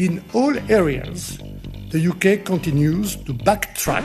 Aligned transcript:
In 0.00 0.24
all 0.32 0.56
areas, 0.70 1.36
the 1.90 2.00
UK 2.08 2.42
continues 2.42 3.16
to 3.16 3.34
backtrack 3.34 4.02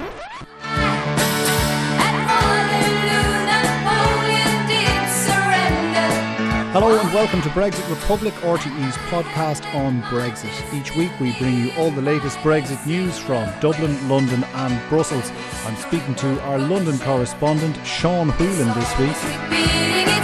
Hello 6.74 7.00
and 7.00 7.14
welcome 7.14 7.42
to 7.44 7.48
Brexit 7.52 7.90
Republic, 7.90 8.34
RTE's 8.42 8.98
podcast 9.08 9.64
on 9.74 10.02
Brexit. 10.12 10.52
Each 10.74 10.94
week 10.98 11.18
we 11.22 11.32
bring 11.40 11.56
you 11.60 11.72
all 11.78 11.92
the 11.92 12.02
latest 12.02 12.40
Brexit 12.40 12.86
news 12.86 13.18
from 13.18 13.50
Dublin, 13.62 14.10
London, 14.10 14.44
and 14.44 14.90
Brussels. 14.90 15.32
I'm 15.66 15.78
speaking 15.78 16.16
to 16.16 16.42
our 16.42 16.60
London 16.60 17.00
correspondent, 17.00 17.78
Sean 17.86 18.32
Whelan, 18.32 18.78
this 18.78 19.00
week. 19.00 20.15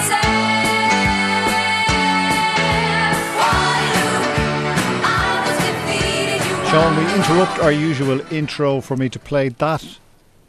Sean, 6.72 6.96
we 6.96 7.04
interrupt 7.16 7.60
our 7.60 7.72
usual 7.74 8.22
intro 8.32 8.80
for 8.80 8.96
me 8.96 9.10
to 9.10 9.20
play 9.20 9.50
that 9.50 10.00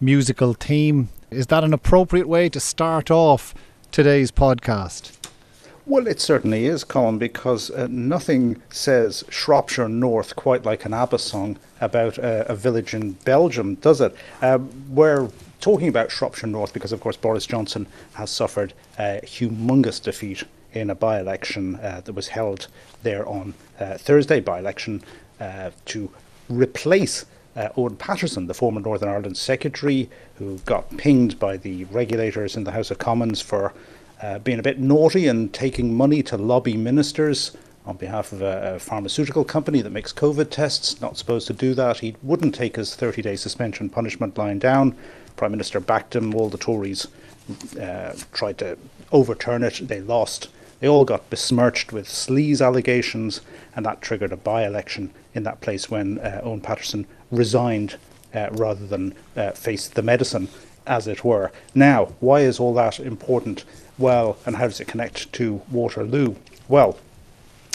musical 0.01 0.55
theme. 0.55 1.09
Is 1.33 1.49
that 1.49 1.65
an 1.65 1.75
appropriate 1.75 2.29
way 2.29 2.49
to 2.51 2.61
start 2.61 3.11
off 3.11 3.53
today's 3.91 4.31
podcast? 4.31 5.19
Well, 5.85 6.07
it 6.07 6.21
certainly 6.21 6.67
is, 6.67 6.85
Colm, 6.85 7.19
because 7.19 7.73
uh, 7.73 7.89
nothing 7.91 8.63
says 8.71 9.25
Shropshire 9.31 9.89
North 9.89 10.37
quite 10.37 10.65
like 10.65 10.85
an 10.85 10.95
ABBA 10.95 11.19
song 11.19 11.59
about 11.81 12.21
uh, 12.21 12.45
a 12.47 12.55
village 12.55 12.95
in 12.95 13.15
Belgium, 13.25 13.75
does 13.75 14.01
it? 14.01 14.15
Uh, 14.41 14.61
we're 14.91 15.29
talking 15.61 15.89
about 15.89 16.13
Shropshire 16.13 16.47
North 16.47 16.73
because, 16.73 16.93
of 16.93 17.01
course, 17.01 17.17
Boris 17.17 17.47
Johnson 17.47 17.89
has 18.15 18.31
suffered 18.31 18.75
a 18.97 19.19
humongous 19.25 20.01
defeat 20.01 20.45
in 20.73 20.89
a 20.89 20.95
by 20.95 21.19
election 21.19 21.77
uh, 21.77 22.01
that 22.05 22.13
was 22.13 22.29
held 22.29 22.69
there 23.03 23.29
on 23.29 23.55
uh, 23.81 23.99
Thursday, 23.99 24.41
by 24.41 24.61
election 24.61 25.03
to 25.39 26.11
replace. 26.49 27.25
Uh, 27.55 27.69
Owen 27.77 27.97
Paterson, 27.97 28.47
the 28.47 28.55
former 28.55 28.81
Northern 28.81 29.11
Ireland 29.11 29.37
secretary, 29.37 30.09
who 30.37 30.59
got 30.65 30.97
pinged 30.97 31.39
by 31.39 31.59
the 31.59 31.85
regulators 31.85 32.57
in 32.57 32.65
the 32.65 32.71
House 32.71 32.91
of 32.91 32.99
Commons 32.99 33.43
for 33.43 33.75
uh, 34.23 34.39
being 34.39 34.59
a 34.59 34.63
bit 34.63 34.79
naughty 34.79 35.27
and 35.27 35.53
taking 35.53 35.95
money 35.95 36.23
to 36.23 36.37
lobby 36.37 36.77
ministers 36.77 37.55
on 37.85 37.97
behalf 37.97 38.33
of 38.33 38.41
a, 38.41 38.77
a, 38.77 38.79
pharmaceutical 38.79 39.45
company 39.45 39.83
that 39.83 39.91
makes 39.91 40.13
COVID 40.13 40.51
tests. 40.51 41.01
Not 41.01 41.19
supposed 41.19 41.49
to 41.49 41.53
do 41.53 41.75
that. 41.75 41.99
He 41.99 42.15
wouldn't 42.23 42.55
take 42.55 42.77
his 42.77 42.95
30 42.95 43.23
day 43.23 43.37
suspension 43.37 43.91
punishment 43.91 44.39
lying 44.39 44.61
down. 44.61 44.97
Prime 45.37 45.51
Minister 45.51 45.81
backed 45.81 46.15
him. 46.15 46.35
All 46.35 46.49
the 46.49 46.59
Tories 46.59 47.09
uh, 47.81 48.15
tried 48.33 48.59
to 48.59 48.79
overturn 49.11 49.65
it. 49.65 49.89
They 49.89 50.01
lost. 50.01 50.49
They 50.83 50.89
all 50.89 51.05
got 51.05 51.31
besmirched 51.31 51.93
with 51.93 52.09
sleaze 52.09 52.61
allegations, 52.61 53.41
and 53.77 53.87
that 53.87 54.03
triggered 54.03 54.33
a 54.33 54.37
by 54.37 54.67
election 54.67 55.13
in 55.33 55.45
that 55.45 55.61
place 55.61 55.89
when 55.89 56.19
uh, 56.19 56.41
Owen 56.43 56.61
Paterson 56.61 57.07
resigned 57.31 57.99
uh, 58.35 58.49
rather 58.51 58.85
than 58.85 59.15
uh, 59.37 59.53
face 59.53 59.87
the 59.87 60.03
medicine, 60.03 60.49
as 60.85 61.07
it 61.07 61.23
were. 61.23 61.53
Now, 61.73 62.07
why 62.19 62.41
is 62.41 62.59
all 62.59 62.75
that 62.75 62.99
important? 62.99 63.65
well, 63.97 64.39
and 64.45 64.57
how 64.57 64.65
does 64.65 64.81
it 64.81 64.89
connect 64.89 65.33
to 65.35 65.63
Waterloo? 65.71 66.35
Well, 66.69 66.99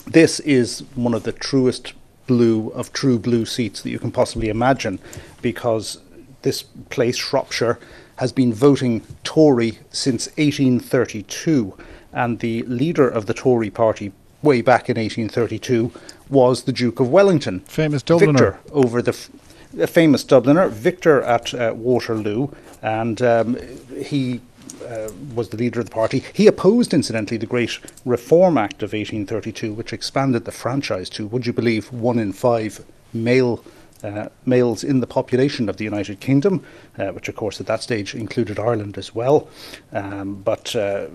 this 0.06 0.42
is 0.42 0.82
one 0.96 1.14
of 1.14 1.24
the 1.24 1.32
truest 1.32 1.94
blue 2.26 2.70
of 2.72 2.92
true 2.92 3.18
blue 3.18 3.46
seats 3.46 3.82
that 3.82 3.90
you 3.90 4.00
can 4.00 4.12
possibly 4.12 4.50
imagine 4.50 5.00
because 5.42 6.00
this 6.42 6.64
place, 6.90 7.16
Shropshire, 7.16 7.80
has 8.18 8.34
been 8.34 8.54
voting 8.54 9.04
Tory 9.24 9.80
since 9.92 10.28
1832, 10.38 11.78
and 12.14 12.40
the 12.40 12.64
leader 12.64 13.08
of 13.08 13.26
the 13.26 13.34
Tory 13.34 13.70
party 13.70 14.12
way 14.42 14.62
back 14.62 14.90
in 14.90 14.98
1832 14.98 15.92
was 16.30 16.64
the 16.64 16.72
Duke 16.72 17.00
of 17.00 17.10
Wellington. 17.10 17.62
Famous 17.62 18.04
Dubliner. 18.04 18.32
Victor 18.32 18.60
over 18.72 19.02
the, 19.02 19.12
f- 19.12 19.30
the 19.74 19.88
famous 19.88 20.24
Dubliner, 20.24 20.70
Victor 20.70 21.22
at 21.24 21.54
uh, 21.54 21.74
Waterloo, 21.76 22.50
and 22.82 23.22
um, 23.22 23.58
he 24.04 24.42
uh, 24.88 25.10
was 25.34 25.50
the 25.50 25.58
leader 25.58 25.80
of 25.80 25.88
the 25.88 25.92
party. 25.92 26.24
He 26.34 26.48
opposed, 26.48 26.94
incidentally, 26.94 27.38
the 27.38 27.46
Great 27.46 27.80
Reform 28.06 28.58
Act 28.58 28.84
of 28.84 28.94
1832, 28.94 29.74
which 29.74 29.94
expanded 29.94 30.46
the 30.46 30.52
franchise 30.52 31.10
to, 31.12 31.28
would 31.28 31.46
you 31.46 31.54
believe, 31.54 31.92
one 31.92 32.20
in 32.20 32.34
five 32.34 32.84
male 33.14 33.64
uh, 34.04 34.30
males 34.46 34.84
in 34.84 35.00
the 35.00 35.08
population 35.08 35.68
of 35.70 35.78
the 35.78 35.84
United 35.84 36.20
Kingdom, 36.20 36.64
uh, 37.00 37.08
which, 37.08 37.28
of 37.28 37.36
course, 37.36 37.60
at 37.60 37.66
that 37.66 37.82
stage 37.82 38.14
included 38.14 38.60
Ireland 38.60 38.98
as 38.98 39.16
well. 39.16 39.50
Um, 39.92 40.36
but 40.36 40.76
uh, 40.76 41.08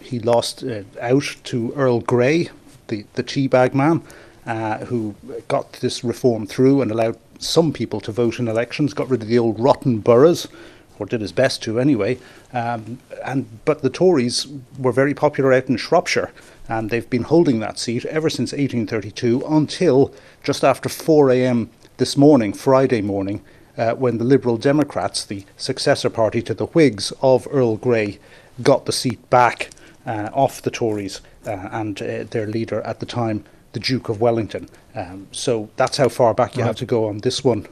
he 0.00 0.18
lost 0.18 0.62
uh, 0.62 0.82
out 1.00 1.36
to 1.44 1.72
Earl 1.74 2.00
Grey, 2.00 2.50
the, 2.88 3.04
the 3.14 3.22
tea 3.22 3.48
bag 3.48 3.74
man, 3.74 4.02
uh, 4.46 4.78
who 4.86 5.14
got 5.48 5.72
this 5.74 6.04
reform 6.04 6.46
through 6.46 6.82
and 6.82 6.90
allowed 6.90 7.18
some 7.38 7.72
people 7.72 8.00
to 8.00 8.12
vote 8.12 8.38
in 8.38 8.48
elections, 8.48 8.94
got 8.94 9.08
rid 9.08 9.22
of 9.22 9.28
the 9.28 9.38
old 9.38 9.58
rotten 9.58 9.98
boroughs 9.98 10.48
or 10.98 11.06
did 11.06 11.20
his 11.20 11.32
best 11.32 11.62
to 11.62 11.80
anyway. 11.80 12.18
Um, 12.52 12.98
and 13.24 13.46
but 13.64 13.82
the 13.82 13.90
Tories 13.90 14.46
were 14.78 14.92
very 14.92 15.14
popular 15.14 15.52
out 15.52 15.68
in 15.68 15.76
Shropshire, 15.76 16.32
and 16.68 16.90
they've 16.90 17.08
been 17.08 17.24
holding 17.24 17.60
that 17.60 17.78
seat 17.78 18.04
ever 18.06 18.30
since 18.30 18.52
1832 18.52 19.42
until 19.48 20.14
just 20.42 20.64
after 20.64 20.88
4 20.88 21.30
a.m. 21.32 21.70
this 21.96 22.16
morning, 22.16 22.52
Friday 22.52 23.02
morning, 23.02 23.42
uh, 23.76 23.94
when 23.94 24.18
the 24.18 24.24
Liberal 24.24 24.56
Democrats, 24.56 25.24
the 25.24 25.44
successor 25.56 26.10
party 26.10 26.40
to 26.42 26.54
the 26.54 26.66
Whigs 26.66 27.12
of 27.22 27.48
Earl 27.50 27.76
Grey, 27.76 28.18
got 28.62 28.86
the 28.86 28.92
seat 28.92 29.28
back 29.30 29.70
uh, 30.06 30.30
off 30.32 30.62
the 30.62 30.70
Tories 30.70 31.20
uh, 31.46 31.68
and 31.72 32.00
uh, 32.00 32.24
their 32.24 32.46
leader 32.46 32.80
at 32.82 33.00
the 33.00 33.06
time, 33.06 33.44
the 33.72 33.80
Duke 33.80 34.08
of 34.08 34.20
Wellington. 34.20 34.68
Um, 34.94 35.28
so 35.32 35.70
that's 35.76 35.96
how 35.96 36.08
far 36.08 36.34
back 36.34 36.56
you 36.56 36.62
right. 36.62 36.68
have 36.68 36.76
to 36.76 36.86
go 36.86 37.08
on 37.08 37.18
this 37.18 37.42
one. 37.42 37.66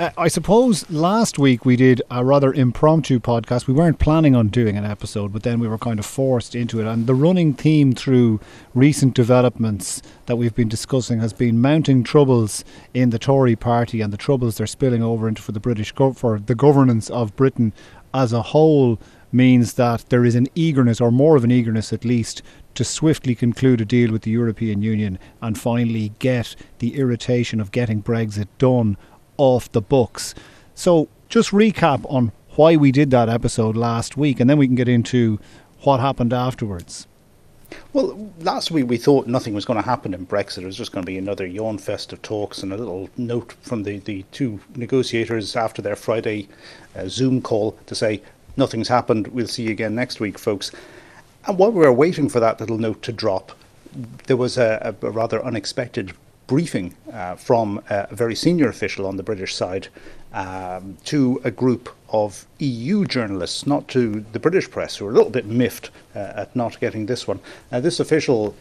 Uh, 0.00 0.08
I 0.16 0.28
suppose 0.28 0.88
last 0.90 1.38
week 1.38 1.66
we 1.66 1.76
did 1.76 2.00
a 2.10 2.24
rather 2.24 2.54
impromptu 2.54 3.20
podcast. 3.20 3.66
We 3.66 3.74
weren't 3.74 3.98
planning 3.98 4.34
on 4.34 4.48
doing 4.48 4.78
an 4.78 4.86
episode, 4.86 5.30
but 5.30 5.42
then 5.42 5.60
we 5.60 5.68
were 5.68 5.76
kind 5.76 5.98
of 5.98 6.06
forced 6.06 6.54
into 6.54 6.80
it. 6.80 6.86
And 6.86 7.06
the 7.06 7.14
running 7.14 7.52
theme 7.52 7.92
through 7.92 8.40
recent 8.72 9.12
developments 9.12 10.00
that 10.24 10.36
we've 10.36 10.54
been 10.54 10.70
discussing 10.70 11.20
has 11.20 11.34
been 11.34 11.60
mounting 11.60 12.02
troubles 12.02 12.64
in 12.94 13.10
the 13.10 13.18
Tory 13.18 13.56
party 13.56 14.00
and 14.00 14.10
the 14.10 14.16
troubles 14.16 14.56
they're 14.56 14.66
spilling 14.66 15.02
over 15.02 15.28
into 15.28 15.42
for 15.42 15.52
the 15.52 15.60
British 15.60 15.92
go- 15.92 16.14
for 16.14 16.38
the 16.38 16.54
governance 16.54 17.10
of 17.10 17.36
Britain 17.36 17.74
as 18.14 18.32
a 18.32 18.40
whole 18.40 18.98
means 19.32 19.74
that 19.74 20.04
there 20.08 20.24
is 20.24 20.34
an 20.34 20.48
eagerness, 20.54 21.00
or 21.00 21.10
more 21.10 21.36
of 21.36 21.44
an 21.44 21.52
eagerness 21.52 21.92
at 21.92 22.04
least, 22.04 22.42
to 22.74 22.84
swiftly 22.84 23.34
conclude 23.34 23.80
a 23.80 23.84
deal 23.84 24.12
with 24.12 24.22
the 24.22 24.30
European 24.30 24.82
Union 24.82 25.18
and 25.42 25.58
finally 25.58 26.12
get 26.18 26.56
the 26.78 26.96
irritation 26.96 27.60
of 27.60 27.72
getting 27.72 28.02
Brexit 28.02 28.48
done 28.58 28.96
off 29.36 29.70
the 29.72 29.82
books. 29.82 30.34
So, 30.74 31.08
just 31.28 31.50
recap 31.50 32.04
on 32.10 32.32
why 32.56 32.76
we 32.76 32.92
did 32.92 33.10
that 33.10 33.28
episode 33.28 33.76
last 33.76 34.16
week, 34.16 34.40
and 34.40 34.50
then 34.50 34.58
we 34.58 34.66
can 34.66 34.76
get 34.76 34.88
into 34.88 35.38
what 35.82 36.00
happened 36.00 36.32
afterwards. 36.32 37.06
Well, 37.92 38.32
last 38.40 38.70
week 38.70 38.88
we 38.88 38.96
thought 38.96 39.26
nothing 39.26 39.54
was 39.54 39.64
going 39.64 39.78
to 39.78 39.88
happen 39.88 40.14
in 40.14 40.26
Brexit. 40.26 40.62
It 40.62 40.66
was 40.66 40.76
just 40.76 40.92
going 40.92 41.04
to 41.04 41.10
be 41.10 41.18
another 41.18 41.46
yawn 41.46 41.78
fest 41.78 42.12
of 42.12 42.20
talks 42.22 42.62
and 42.62 42.72
a 42.72 42.76
little 42.76 43.08
note 43.16 43.54
from 43.62 43.84
the, 43.84 43.98
the 43.98 44.24
two 44.32 44.60
negotiators 44.74 45.56
after 45.56 45.80
their 45.80 45.96
Friday 45.96 46.48
uh, 46.96 47.08
Zoom 47.08 47.40
call 47.40 47.72
to 47.86 47.94
say, 47.94 48.22
nothing's 48.56 48.88
happened. 48.88 49.28
We'll 49.28 49.46
see 49.46 49.64
you 49.64 49.70
again 49.70 49.94
next 49.94 50.20
week, 50.20 50.38
folks. 50.38 50.70
And 51.46 51.58
while 51.58 51.72
we 51.72 51.80
were 51.80 51.92
waiting 51.92 52.28
for 52.28 52.40
that 52.40 52.60
little 52.60 52.78
note 52.78 53.02
to 53.02 53.12
drop, 53.12 53.52
there 54.26 54.36
was 54.36 54.58
a, 54.58 54.94
a 55.02 55.10
rather 55.10 55.44
unexpected 55.44 56.12
briefing 56.46 56.94
uh, 57.12 57.36
from 57.36 57.80
a 57.88 58.12
very 58.14 58.34
senior 58.34 58.68
official 58.68 59.06
on 59.06 59.16
the 59.16 59.22
British 59.22 59.54
side 59.54 59.88
um, 60.32 60.96
to 61.04 61.40
a 61.44 61.50
group 61.50 61.94
of 62.08 62.46
EU 62.58 63.04
journalists, 63.04 63.66
not 63.66 63.86
to 63.88 64.24
the 64.32 64.38
British 64.38 64.68
press, 64.70 64.96
who 64.96 65.04
were 65.04 65.12
a 65.12 65.14
little 65.14 65.30
bit 65.30 65.46
miffed 65.46 65.90
uh, 66.14 66.32
at 66.34 66.54
not 66.54 66.78
getting 66.80 67.06
this 67.06 67.26
one. 67.26 67.40
Now, 67.70 67.80
this 67.80 68.00
official 68.00 68.56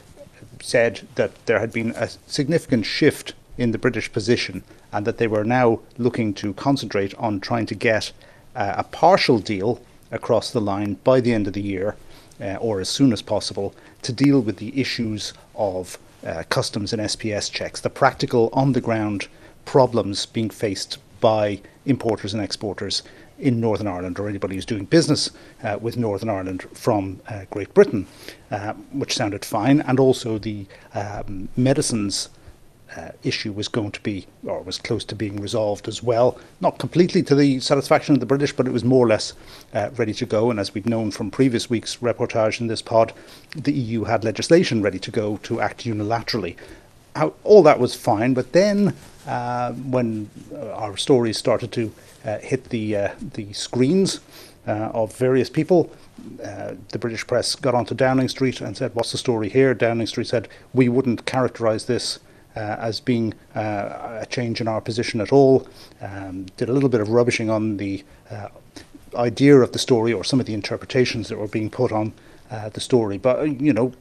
said 0.62 1.08
that 1.16 1.32
there 1.46 1.60
had 1.60 1.72
been 1.72 1.92
a 1.96 2.10
significant 2.28 2.86
shift 2.86 3.34
in 3.58 3.72
the 3.72 3.78
British 3.78 4.12
position 4.12 4.64
and 4.92 5.06
that 5.06 5.18
they 5.18 5.28
were 5.28 5.44
now 5.44 5.80
looking 5.98 6.34
to 6.34 6.54
concentrate 6.54 7.14
on 7.16 7.40
trying 7.40 7.66
to 7.66 7.76
get 7.76 8.12
uh, 8.56 8.76
a 8.78 8.84
partial 8.84 9.40
deal 9.40 9.82
across 10.12 10.52
the 10.52 10.62
line 10.62 10.96
by 11.04 11.20
the 11.22 11.34
end 11.34 11.48
of 11.48 11.54
the 11.54 11.62
year 11.62 11.96
uh, 12.42 12.56
or 12.56 12.80
as 12.80 12.90
soon 12.90 13.12
as 13.12 13.22
possible 13.22 13.74
to 14.02 14.14
deal 14.14 14.40
with 14.40 14.58
the 14.58 14.80
issues 14.80 15.34
of 15.56 15.98
uh, 16.26 16.44
customs 16.50 16.94
and 16.94 17.02
SPS 17.02 17.52
checks, 17.52 17.82
the 17.82 17.90
practical 17.90 18.50
on 18.54 18.74
the 18.74 18.82
ground 18.82 19.28
problems 19.66 20.26
being 20.26 20.50
faced 20.50 20.98
by 21.20 21.62
importers 21.86 22.34
and 22.34 22.44
exporters 22.44 23.04
in 23.38 23.60
Northern 23.60 23.88
Ireland 23.88 24.20
or 24.20 24.28
anybody 24.28 24.56
who's 24.56 24.66
doing 24.66 24.86
business 24.86 25.30
uh, 25.64 25.78
with 25.80 25.98
Northern 25.98 26.30
Ireland 26.30 26.64
from 26.74 27.22
uh, 27.28 27.46
Great 27.50 27.74
Britain, 27.74 28.06
uh, 28.52 28.74
which 28.92 29.16
sounded 29.16 29.46
fine, 29.46 29.82
and 29.82 30.00
also 30.00 30.38
the 30.38 30.66
um, 30.94 31.48
medicines 31.56 32.30
uh, 32.96 33.10
issue 33.24 33.52
was 33.52 33.68
going 33.68 33.92
to 33.92 34.02
be, 34.02 34.26
or 34.44 34.62
was 34.62 34.78
close 34.78 35.06
to 35.06 35.16
being 35.16 35.40
resolved 35.42 35.88
as 35.88 36.02
well. 36.02 36.38
Not 36.62 36.80
completely 36.80 37.22
to 37.24 37.36
the 37.36 37.60
satisfaction 37.60 38.16
of 38.16 38.20
the 38.20 38.26
British, 38.26 38.54
but 38.54 38.68
it 38.68 38.72
was 38.72 38.84
more 38.84 39.06
or 39.06 39.10
less 39.10 39.34
uh, 39.74 39.90
ready 39.96 40.14
to 40.16 40.26
go. 40.26 40.50
And 40.50 40.60
as 40.60 40.74
we've 40.74 40.86
known 40.86 41.12
from 41.12 41.32
previous 41.32 41.70
week's 41.70 41.98
reportage 41.98 42.60
in 42.60 42.68
this 42.68 42.82
pod, 42.82 43.14
the 43.56 43.74
EU 43.74 44.06
had 44.06 44.24
legislation 44.24 44.82
ready 44.82 45.00
to 45.00 45.12
go 45.12 45.38
to 45.44 45.62
act 45.62 45.86
unilaterally. 45.86 46.56
how, 47.16 47.34
all 47.44 47.64
that 47.64 47.80
was 47.80 47.96
fine, 47.96 48.34
but 48.34 48.54
then 48.54 48.96
uh, 49.28 49.74
when 49.74 50.30
uh, 50.54 50.72
our 50.72 50.98
stories 50.98 51.38
started 51.38 51.72
to 51.74 51.94
uh, 52.26 52.40
hit 52.40 52.70
the 52.70 52.96
uh, 52.96 53.10
the 53.34 53.54
screens 53.54 54.22
of 54.66 55.16
various 55.16 55.50
people, 55.50 55.92
uh, 56.44 56.76
the 56.92 57.00
British 57.00 57.26
press 57.26 57.56
got 57.56 57.74
onto 57.74 57.96
Downing 57.96 58.30
Street 58.30 58.62
and 58.62 58.78
said, 58.78 58.94
"What's 58.94 59.12
the 59.12 59.18
story 59.18 59.50
here?" 59.50 59.74
Downing 59.74 60.08
Street 60.08 60.28
said, 60.28 60.48
"We 60.74 60.90
wouldn't 60.90 61.26
characterise 61.26 61.86
this." 61.86 62.20
As 62.56 63.00
being 63.00 63.34
a 63.56 64.26
change 64.30 64.60
in 64.60 64.68
our 64.68 64.82
position 64.82 65.22
at 65.22 65.32
all, 65.32 65.68
um, 66.02 66.46
did 66.58 66.70
a 66.70 66.74
little 66.74 66.90
bit 66.90 67.00
of 67.00 67.10
rubbishing 67.10 67.50
on 67.50 67.78
the 67.78 68.04
idea 69.16 69.56
of 69.56 69.72
the 69.72 69.80
story 69.80 70.12
or 70.12 70.24
some 70.24 70.40
of 70.40 70.46
the 70.46 70.54
interpretations 70.54 71.30
that 71.30 71.38
were 71.38 71.48
being 71.48 71.70
put 71.70 71.92
on 71.92 72.14
the 72.74 72.80
story. 72.80 73.18
But 73.18 73.62
you 73.62 73.74
know, 73.74 73.94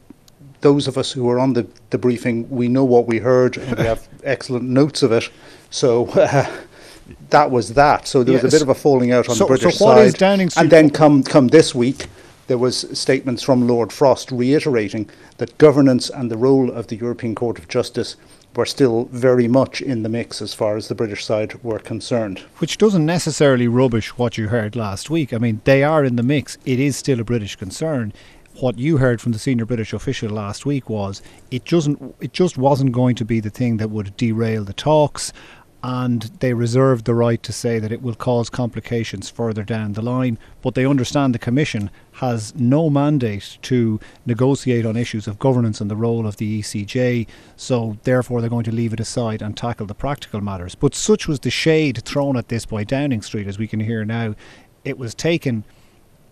those 0.61 0.87
of 0.87 0.97
us 0.97 1.11
who 1.11 1.23
were 1.23 1.39
on 1.39 1.53
the, 1.53 1.67
the 1.89 1.97
briefing, 1.97 2.49
we 2.49 2.67
know 2.67 2.83
what 2.83 3.07
we 3.07 3.19
heard 3.19 3.57
and 3.57 3.77
we 3.77 3.85
have 3.85 4.07
excellent 4.23 4.65
notes 4.65 5.03
of 5.03 5.11
it. 5.11 5.29
So 5.69 6.07
uh, 6.09 6.49
that 7.29 7.51
was 7.51 7.73
that. 7.73 8.07
So 8.07 8.23
there 8.23 8.35
yes. 8.35 8.43
was 8.43 8.53
a 8.53 8.55
bit 8.55 8.61
of 8.61 8.69
a 8.69 8.75
falling 8.75 9.11
out 9.11 9.29
on 9.29 9.35
so, 9.35 9.45
the 9.45 9.47
British 9.49 9.77
so 9.77 9.85
side. 9.85 10.13
Downing 10.15 10.49
Street? 10.49 10.63
And 10.63 10.71
then 10.71 10.89
come 10.89 11.23
come 11.23 11.47
this 11.47 11.73
week, 11.73 12.07
there 12.47 12.57
was 12.57 12.85
statements 12.97 13.43
from 13.43 13.67
Lord 13.67 13.93
Frost 13.93 14.31
reiterating 14.31 15.09
that 15.37 15.57
governance 15.57 16.09
and 16.09 16.29
the 16.29 16.37
role 16.37 16.71
of 16.71 16.87
the 16.87 16.95
European 16.95 17.35
Court 17.35 17.59
of 17.59 17.67
Justice 17.67 18.15
were 18.59 18.65
still 18.65 19.05
very 19.05 19.47
much 19.47 19.81
in 19.81 20.03
the 20.03 20.09
mix 20.09 20.41
as 20.41 20.53
far 20.53 20.75
as 20.75 20.89
the 20.89 20.93
British 20.93 21.23
side 21.23 21.63
were 21.63 21.79
concerned. 21.79 22.39
Which 22.57 22.77
doesn't 22.77 23.05
necessarily 23.05 23.69
rubbish 23.69 24.17
what 24.17 24.37
you 24.37 24.49
heard 24.49 24.75
last 24.75 25.09
week. 25.09 25.33
I 25.33 25.37
mean, 25.37 25.61
they 25.63 25.81
are 25.81 26.03
in 26.03 26.17
the 26.17 26.23
mix. 26.23 26.57
It 26.65 26.77
is 26.77 26.97
still 26.97 27.21
a 27.21 27.23
British 27.23 27.55
concern 27.55 28.11
what 28.55 28.77
you 28.77 28.97
heard 28.97 29.21
from 29.21 29.31
the 29.31 29.39
senior 29.39 29.65
British 29.65 29.93
official 29.93 30.29
last 30.29 30.65
week 30.65 30.89
was 30.89 31.21
it 31.49 31.63
just 31.63 31.87
it 32.19 32.33
just 32.33 32.57
wasn't 32.57 32.91
going 32.91 33.15
to 33.15 33.23
be 33.23 33.39
the 33.39 33.49
thing 33.49 33.77
that 33.77 33.89
would 33.89 34.17
derail 34.17 34.65
the 34.65 34.73
talks 34.73 35.31
and 35.81 36.23
they 36.39 36.53
reserved 36.53 37.05
the 37.05 37.13
right 37.13 37.41
to 37.41 37.53
say 37.53 37.79
that 37.79 37.91
it 37.91 38.01
will 38.01 38.15
cause 38.15 38.49
complications 38.49 39.29
further 39.29 39.63
down 39.63 39.93
the 39.93 40.01
line. 40.01 40.37
But 40.61 40.75
they 40.75 40.85
understand 40.85 41.33
the 41.33 41.39
Commission 41.39 41.89
has 42.13 42.53
no 42.55 42.89
mandate 42.89 43.57
to 43.63 43.99
negotiate 44.25 44.85
on 44.85 44.97
issues 44.97 45.27
of 45.27 45.39
governance 45.39 45.79
and 45.79 45.89
the 45.89 45.95
role 45.95 46.27
of 46.27 46.35
the 46.37 46.61
ECJ, 46.61 47.27
so 47.55 47.97
therefore 48.03 48.41
they're 48.41 48.49
going 48.49 48.65
to 48.65 48.75
leave 48.75 48.91
it 48.91 48.99
aside 48.99 49.41
and 49.41 49.55
tackle 49.55 49.85
the 49.85 49.95
practical 49.95 50.41
matters. 50.41 50.75
But 50.75 50.95
such 50.95 51.27
was 51.27 51.39
the 51.39 51.49
shade 51.49 52.03
thrown 52.03 52.35
at 52.35 52.49
this 52.49 52.65
by 52.65 52.83
Downing 52.83 53.21
Street, 53.21 53.47
as 53.47 53.57
we 53.57 53.67
can 53.67 53.79
hear 53.79 54.03
now. 54.03 54.35
It 54.83 54.97
was 54.97 55.15
taken 55.15 55.63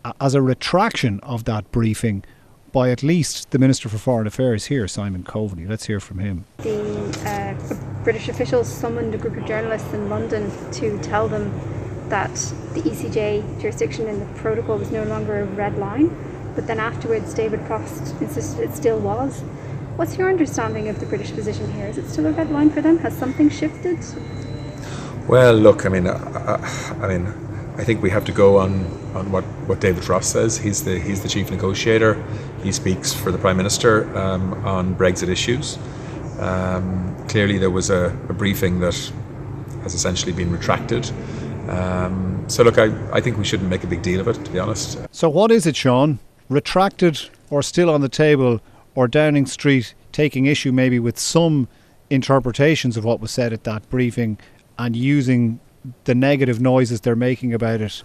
uh, 0.03 0.13
as 0.19 0.35
a 0.35 0.41
retraction 0.41 1.19
of 1.21 1.45
that 1.45 1.71
briefing 1.71 2.25
by 2.77 2.91
at 2.91 3.01
least 3.01 3.49
the 3.49 3.57
Minister 3.57 3.89
for 3.89 3.97
Foreign 3.97 4.27
Affairs 4.27 4.67
here, 4.67 4.87
Simon 4.87 5.23
Coveney. 5.23 5.67
Let's 5.67 5.87
hear 5.87 5.99
from 5.99 6.19
him. 6.19 6.45
The 6.57 6.77
uh, 7.25 8.03
British 8.03 8.29
officials 8.29 8.71
summoned 8.71 9.15
a 9.15 9.17
group 9.17 9.35
of 9.35 9.47
journalists 9.47 9.91
in 9.95 10.11
London 10.11 10.51
to 10.73 10.99
tell 10.99 11.27
them 11.27 11.51
that 12.09 12.35
the 12.75 12.81
ECJ 12.81 13.59
jurisdiction 13.59 14.05
in 14.05 14.19
the 14.19 14.27
protocol 14.35 14.77
was 14.77 14.91
no 14.91 15.03
longer 15.05 15.39
a 15.39 15.45
red 15.45 15.79
line, 15.79 16.15
but 16.53 16.67
then 16.67 16.79
afterwards 16.79 17.33
David 17.33 17.61
Frost 17.65 18.13
insisted 18.21 18.69
it 18.69 18.75
still 18.75 18.99
was. 18.99 19.41
What's 19.95 20.15
your 20.15 20.29
understanding 20.29 20.87
of 20.87 20.99
the 20.99 21.07
British 21.07 21.31
position 21.31 21.73
here? 21.73 21.87
Is 21.87 21.97
it 21.97 22.07
still 22.07 22.27
a 22.27 22.31
red 22.31 22.51
line 22.51 22.69
for 22.69 22.81
them? 22.81 22.99
Has 22.99 23.17
something 23.17 23.49
shifted? 23.49 23.97
Well, 25.27 25.55
look, 25.55 25.87
I 25.87 25.89
mean, 25.89 26.05
uh, 26.05 26.11
uh 26.13 27.03
I 27.03 27.07
mean, 27.07 27.46
I 27.77 27.83
think 27.83 28.01
we 28.01 28.09
have 28.09 28.25
to 28.25 28.31
go 28.31 28.57
on, 28.57 28.85
on 29.13 29.31
what, 29.31 29.43
what 29.67 29.79
David 29.79 30.03
Frost 30.03 30.31
says. 30.31 30.57
He's 30.57 30.83
the 30.83 30.99
he's 30.99 31.21
the 31.21 31.29
chief 31.29 31.51
negotiator. 31.51 32.23
He 32.63 32.71
speaks 32.71 33.13
for 33.13 33.31
the 33.31 33.37
prime 33.37 33.55
minister 33.55 34.15
um, 34.17 34.53
on 34.65 34.95
Brexit 34.95 35.29
issues. 35.29 35.77
Um, 36.39 37.15
clearly, 37.27 37.57
there 37.57 37.69
was 37.69 37.89
a, 37.89 38.05
a, 38.29 38.33
briefing 38.33 38.79
that 38.79 38.95
has 39.83 39.93
essentially 39.93 40.31
been 40.31 40.51
retracted. 40.51 41.09
Um, 41.67 42.45
so, 42.47 42.63
look, 42.63 42.77
I, 42.77 42.85
I 43.11 43.21
think 43.21 43.37
we 43.37 43.43
shouldn't 43.43 43.69
make 43.69 43.83
a 43.83 43.87
big 43.87 44.01
deal 44.01 44.19
of 44.19 44.27
it, 44.27 44.43
to 44.45 44.51
be 44.51 44.59
honest. 44.59 44.99
So, 45.11 45.29
what 45.29 45.51
is 45.51 45.65
it, 45.65 45.75
Sean? 45.75 46.19
Retracted 46.49 47.29
or 47.49 47.61
still 47.61 47.89
on 47.89 48.01
the 48.01 48.09
table, 48.09 48.59
or 48.95 49.07
Downing 49.07 49.45
Street 49.45 49.93
taking 50.11 50.47
issue 50.47 50.71
maybe 50.71 50.99
with 50.99 51.19
some 51.19 51.67
interpretations 52.09 52.97
of 52.97 53.05
what 53.05 53.19
was 53.19 53.31
said 53.31 53.53
at 53.53 53.63
that 53.65 53.87
briefing 53.89 54.37
and 54.79 54.95
using 54.95 55.59
the 56.05 56.15
negative 56.15 56.59
noises 56.59 57.01
they're 57.01 57.15
making 57.15 57.53
about 57.53 57.81
it 57.81 58.03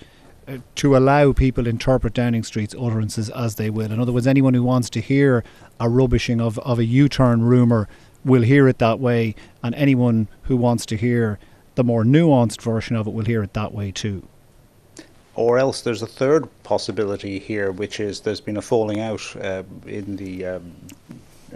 uh, 0.48 0.58
to 0.74 0.96
allow 0.96 1.32
people 1.32 1.66
interpret 1.66 2.14
Downing 2.14 2.42
Street's 2.42 2.74
utterances 2.74 3.30
as 3.30 3.54
they 3.54 3.70
will. 3.70 3.92
In 3.92 4.00
other 4.00 4.12
words, 4.12 4.26
anyone 4.26 4.54
who 4.54 4.62
wants 4.62 4.90
to 4.90 5.00
hear 5.00 5.44
a 5.78 5.88
rubbishing 5.88 6.40
of, 6.40 6.58
of 6.60 6.78
a 6.78 6.84
U 6.84 7.08
turn 7.08 7.42
rumour 7.42 7.88
will 8.24 8.42
hear 8.42 8.68
it 8.68 8.78
that 8.78 9.00
way, 9.00 9.34
and 9.62 9.74
anyone 9.74 10.28
who 10.42 10.56
wants 10.56 10.86
to 10.86 10.96
hear 10.96 11.38
the 11.74 11.84
more 11.84 12.04
nuanced 12.04 12.60
version 12.60 12.96
of 12.96 13.06
it 13.06 13.12
will 13.12 13.24
hear 13.24 13.42
it 13.42 13.54
that 13.54 13.72
way 13.72 13.90
too. 13.90 14.26
Or 15.34 15.58
else 15.58 15.80
there's 15.80 16.02
a 16.02 16.06
third 16.06 16.48
possibility 16.62 17.38
here, 17.38 17.72
which 17.72 18.00
is 18.00 18.20
there's 18.20 18.40
been 18.40 18.56
a 18.56 18.62
falling 18.62 19.00
out 19.00 19.34
uh, 19.36 19.62
in 19.86 20.16
the 20.16 20.44
um, 20.44 20.72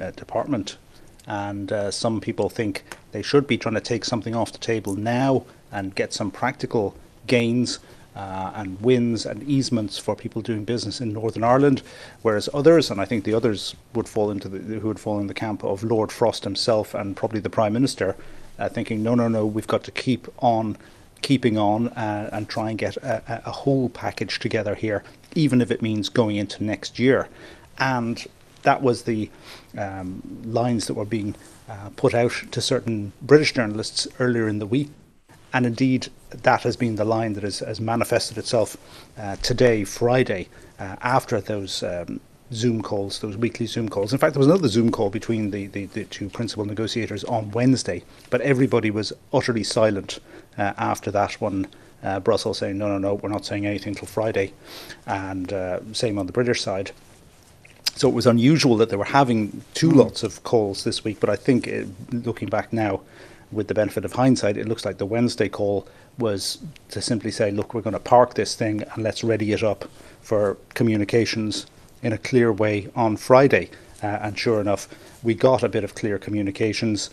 uh, 0.00 0.12
department, 0.12 0.78
and 1.26 1.70
uh, 1.72 1.90
some 1.90 2.20
people 2.20 2.48
think 2.48 2.84
they 3.12 3.22
should 3.22 3.46
be 3.46 3.58
trying 3.58 3.74
to 3.74 3.80
take 3.80 4.04
something 4.04 4.34
off 4.34 4.52
the 4.52 4.58
table 4.58 4.94
now 4.94 5.44
and 5.76 5.94
get 5.94 6.12
some 6.12 6.30
practical 6.30 6.96
gains 7.26 7.78
uh, 8.16 8.50
and 8.54 8.80
wins 8.80 9.26
and 9.26 9.42
easements 9.42 9.98
for 9.98 10.16
people 10.16 10.40
doing 10.40 10.64
business 10.64 11.02
in 11.02 11.12
Northern 11.12 11.44
Ireland, 11.44 11.82
whereas 12.22 12.48
others, 12.54 12.90
and 12.90 12.98
I 12.98 13.04
think 13.04 13.24
the 13.24 13.34
others 13.34 13.76
would 13.92 14.08
fall 14.08 14.30
into 14.30 14.48
the 14.48 14.80
who 14.80 14.88
would 14.88 14.98
fall 14.98 15.20
in 15.20 15.26
the 15.26 15.34
camp 15.34 15.62
of 15.62 15.84
Lord 15.84 16.10
Frost 16.10 16.44
himself 16.44 16.94
and 16.94 17.14
probably 17.14 17.40
the 17.40 17.50
Prime 17.50 17.74
Minister, 17.74 18.16
uh, 18.58 18.70
thinking 18.70 19.02
no, 19.02 19.14
no, 19.14 19.28
no, 19.28 19.44
we've 19.44 19.66
got 19.66 19.84
to 19.84 19.90
keep 19.90 20.28
on 20.38 20.78
keeping 21.20 21.58
on 21.58 21.88
uh, 21.88 22.30
and 22.32 22.48
try 22.48 22.70
and 22.70 22.78
get 22.78 22.96
a, 22.98 23.42
a, 23.46 23.50
whole 23.50 23.88
package 23.88 24.38
together 24.38 24.74
here, 24.74 25.02
even 25.34 25.60
if 25.60 25.70
it 25.70 25.82
means 25.82 26.08
going 26.08 26.36
into 26.36 26.62
next 26.62 26.98
year. 26.98 27.28
And 27.78 28.24
that 28.62 28.82
was 28.82 29.02
the 29.02 29.30
um, 29.76 30.22
lines 30.44 30.86
that 30.86 30.94
were 30.94 31.06
being 31.06 31.34
uh, 31.68 31.90
put 31.96 32.14
out 32.14 32.32
to 32.50 32.60
certain 32.60 33.12
British 33.22 33.52
journalists 33.52 34.06
earlier 34.18 34.46
in 34.46 34.58
the 34.58 34.66
week. 34.66 34.90
And 35.52 35.66
indeed, 35.66 36.08
that 36.30 36.62
has 36.62 36.76
been 36.76 36.96
the 36.96 37.04
line 37.04 37.32
that 37.34 37.42
has, 37.44 37.60
has 37.60 37.80
manifested 37.80 38.36
itself 38.38 38.76
uh, 39.18 39.36
today, 39.36 39.84
Friday, 39.84 40.48
uh, 40.78 40.96
after 41.00 41.40
those 41.40 41.82
um, 41.82 42.20
Zoom 42.52 42.82
calls, 42.82 43.20
those 43.20 43.36
weekly 43.36 43.66
Zoom 43.66 43.88
calls. 43.88 44.12
In 44.12 44.18
fact, 44.18 44.34
there 44.34 44.40
was 44.40 44.46
another 44.48 44.68
Zoom 44.68 44.90
call 44.90 45.10
between 45.10 45.50
the, 45.50 45.66
the, 45.66 45.86
the 45.86 46.04
two 46.04 46.28
principal 46.28 46.64
negotiators 46.64 47.24
on 47.24 47.50
Wednesday, 47.50 48.04
but 48.30 48.40
everybody 48.40 48.90
was 48.90 49.12
utterly 49.32 49.64
silent 49.64 50.20
uh, 50.58 50.72
after 50.76 51.10
that 51.10 51.40
one. 51.40 51.66
Uh, 52.02 52.20
Brussels 52.20 52.58
saying, 52.58 52.78
no, 52.78 52.88
no, 52.88 52.98
no, 52.98 53.14
we're 53.14 53.30
not 53.30 53.44
saying 53.44 53.66
anything 53.66 53.92
until 53.92 54.06
Friday, 54.06 54.52
and 55.06 55.52
uh, 55.52 55.80
same 55.92 56.18
on 56.18 56.26
the 56.26 56.32
British 56.32 56.60
side. 56.60 56.92
So 57.96 58.08
it 58.08 58.14
was 58.14 58.26
unusual 58.26 58.76
that 58.76 58.90
they 58.90 58.96
were 58.96 59.06
having 59.06 59.62
two 59.72 59.90
mm. 59.90 59.96
lots 59.96 60.22
of 60.22 60.42
calls 60.44 60.84
this 60.84 61.02
week, 61.02 61.18
but 61.18 61.30
I 61.30 61.36
think, 61.36 61.66
it, 61.66 61.88
looking 62.12 62.48
back 62.48 62.72
now, 62.72 63.00
with 63.56 63.68
the 63.68 63.74
benefit 63.74 64.04
of 64.04 64.12
hindsight, 64.12 64.56
it 64.56 64.68
looks 64.68 64.84
like 64.84 64.98
the 64.98 65.06
Wednesday 65.06 65.48
call 65.48 65.88
was 66.18 66.58
to 66.90 67.00
simply 67.00 67.30
say, 67.30 67.50
look, 67.50 67.74
we're 67.74 67.82
going 67.82 67.94
to 67.94 68.00
park 68.00 68.34
this 68.34 68.54
thing 68.54 68.82
and 68.82 69.02
let's 69.02 69.24
ready 69.24 69.52
it 69.52 69.62
up 69.62 69.86
for 70.20 70.56
communications 70.74 71.66
in 72.02 72.12
a 72.12 72.18
clear 72.18 72.52
way 72.52 72.88
on 72.94 73.16
Friday. 73.16 73.70
Uh, 74.02 74.06
and 74.06 74.38
sure 74.38 74.60
enough, 74.60 74.88
we 75.22 75.34
got 75.34 75.62
a 75.62 75.68
bit 75.68 75.82
of 75.82 75.94
clear 75.94 76.18
communications 76.18 77.10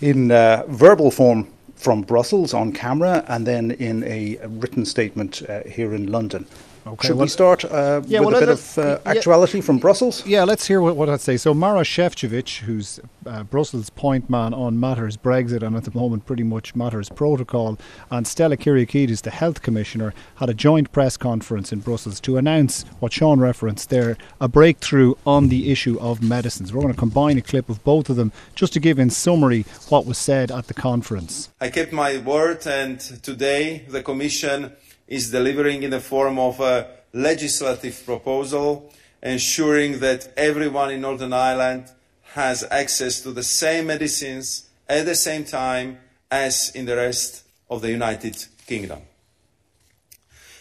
in 0.00 0.30
uh, 0.30 0.62
verbal 0.68 1.10
form 1.10 1.48
from 1.74 2.02
Brussels 2.02 2.54
on 2.54 2.72
camera 2.72 3.24
and 3.28 3.46
then 3.46 3.72
in 3.72 4.02
a 4.04 4.38
written 4.46 4.86
statement 4.86 5.42
uh, 5.48 5.62
here 5.64 5.94
in 5.94 6.10
London. 6.10 6.46
Okay, 6.86 7.08
Should 7.08 7.16
well, 7.16 7.24
we 7.24 7.28
start 7.28 7.64
uh, 7.64 8.00
yeah, 8.06 8.20
with 8.20 8.28
well, 8.28 8.36
a 8.36 8.40
bit 8.40 8.48
of 8.48 8.78
uh, 8.78 9.00
actuality 9.06 9.58
yeah, 9.58 9.64
from 9.64 9.78
Brussels? 9.78 10.24
Yeah, 10.24 10.44
let's 10.44 10.68
hear 10.68 10.80
what, 10.80 10.94
what 10.94 11.08
I'd 11.08 11.20
say. 11.20 11.36
So, 11.36 11.52
Maros 11.52 11.88
Šefčovič, 11.88 12.58
who's 12.58 13.00
uh, 13.26 13.42
Brussels 13.42 13.90
point 13.90 14.30
man 14.30 14.54
on 14.54 14.78
matters 14.78 15.16
Brexit 15.16 15.62
and 15.64 15.74
at 15.74 15.82
the 15.82 15.98
moment 15.98 16.26
pretty 16.26 16.44
much 16.44 16.76
matters 16.76 17.08
protocol, 17.08 17.76
and 18.12 18.24
Stella 18.24 18.56
Kyriakides, 18.56 19.22
the 19.22 19.30
health 19.30 19.62
commissioner, 19.62 20.14
had 20.36 20.48
a 20.48 20.54
joint 20.54 20.92
press 20.92 21.16
conference 21.16 21.72
in 21.72 21.80
Brussels 21.80 22.20
to 22.20 22.36
announce 22.36 22.84
what 23.00 23.12
Sean 23.12 23.40
referenced 23.40 23.90
there 23.90 24.16
a 24.40 24.46
breakthrough 24.46 25.14
on 25.26 25.48
the 25.48 25.72
issue 25.72 25.98
of 25.98 26.22
medicines. 26.22 26.72
We're 26.72 26.82
going 26.82 26.94
to 26.94 26.98
combine 26.98 27.36
a 27.36 27.42
clip 27.42 27.68
of 27.68 27.82
both 27.82 28.08
of 28.08 28.14
them 28.14 28.30
just 28.54 28.72
to 28.74 28.80
give 28.80 29.00
in 29.00 29.10
summary 29.10 29.64
what 29.88 30.06
was 30.06 30.18
said 30.18 30.52
at 30.52 30.68
the 30.68 30.74
conference. 30.74 31.50
I 31.60 31.68
kept 31.68 31.92
my 31.92 32.18
word, 32.18 32.64
and 32.64 33.00
today 33.00 33.86
the 33.88 34.04
Commission 34.04 34.76
is 35.08 35.30
delivering 35.30 35.82
in 35.82 35.90
the 35.90 36.00
form 36.00 36.38
of 36.38 36.60
a 36.60 36.88
legislative 37.12 38.04
proposal 38.04 38.92
ensuring 39.22 40.00
that 40.00 40.32
everyone 40.36 40.90
in 40.90 41.00
Northern 41.00 41.32
Ireland 41.32 41.90
has 42.34 42.64
access 42.70 43.20
to 43.22 43.32
the 43.32 43.42
same 43.42 43.86
medicines 43.86 44.68
at 44.88 45.06
the 45.06 45.14
same 45.14 45.44
time 45.44 45.98
as 46.30 46.70
in 46.74 46.84
the 46.84 46.96
rest 46.96 47.44
of 47.70 47.82
the 47.82 47.90
United 47.90 48.36
Kingdom. 48.66 49.00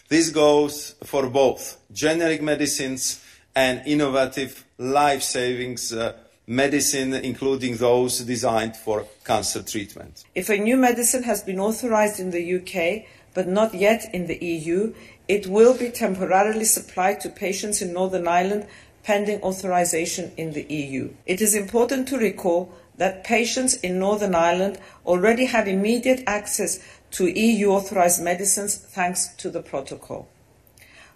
This 0.08 0.30
goes 0.30 0.96
for 1.04 1.30
both 1.30 1.78
generic 1.92 2.42
medicines 2.42 3.24
and 3.56 3.82
innovative 3.86 4.64
life 4.78 5.24
saving 5.24 5.78
uh, 5.98 6.14
medicine, 6.48 7.14
including 7.14 7.78
those 7.78 8.20
designed 8.20 8.76
for 8.76 9.06
cancer 9.24 9.64
treatment. 9.64 10.24
If 10.36 10.50
a 10.50 10.58
new 10.58 10.78
medicine 10.78 11.24
has 11.24 11.42
been 11.42 11.60
authorized 11.60 12.20
in 12.20 12.32
the 12.32 12.56
UK 12.56 13.06
but 13.36 13.48
not 13.48 13.76
yet 13.76 14.10
in 14.12 14.26
the 14.26 14.44
EU, 14.44 14.96
it 15.28 15.46
will 15.46 15.78
be 15.78 15.90
temporarily 15.92 16.66
supplied 16.66 17.20
to 17.22 17.30
patients 17.30 17.82
in 17.84 17.94
Northern 17.94 18.28
Ireland 18.28 18.66
pending 19.04 19.42
authorization 19.44 20.32
in 20.36 20.54
the 20.54 20.64
EU. 20.64 21.14
It 21.28 21.40
is 21.40 21.54
important 21.54 22.08
to 22.08 22.18
recall 22.18 22.74
that 22.98 23.24
patients 23.24 23.76
in 23.76 24.00
Northern 24.00 24.34
Ireland 24.34 24.80
already 25.06 25.46
have 25.46 25.68
immediate 25.68 26.24
access 26.26 26.80
to 27.12 27.28
EU 27.28 27.70
authorized 27.70 28.24
medicines 28.24 28.76
thanks 28.76 29.28
to 29.36 29.52
the 29.52 29.62
protocol. 29.62 30.28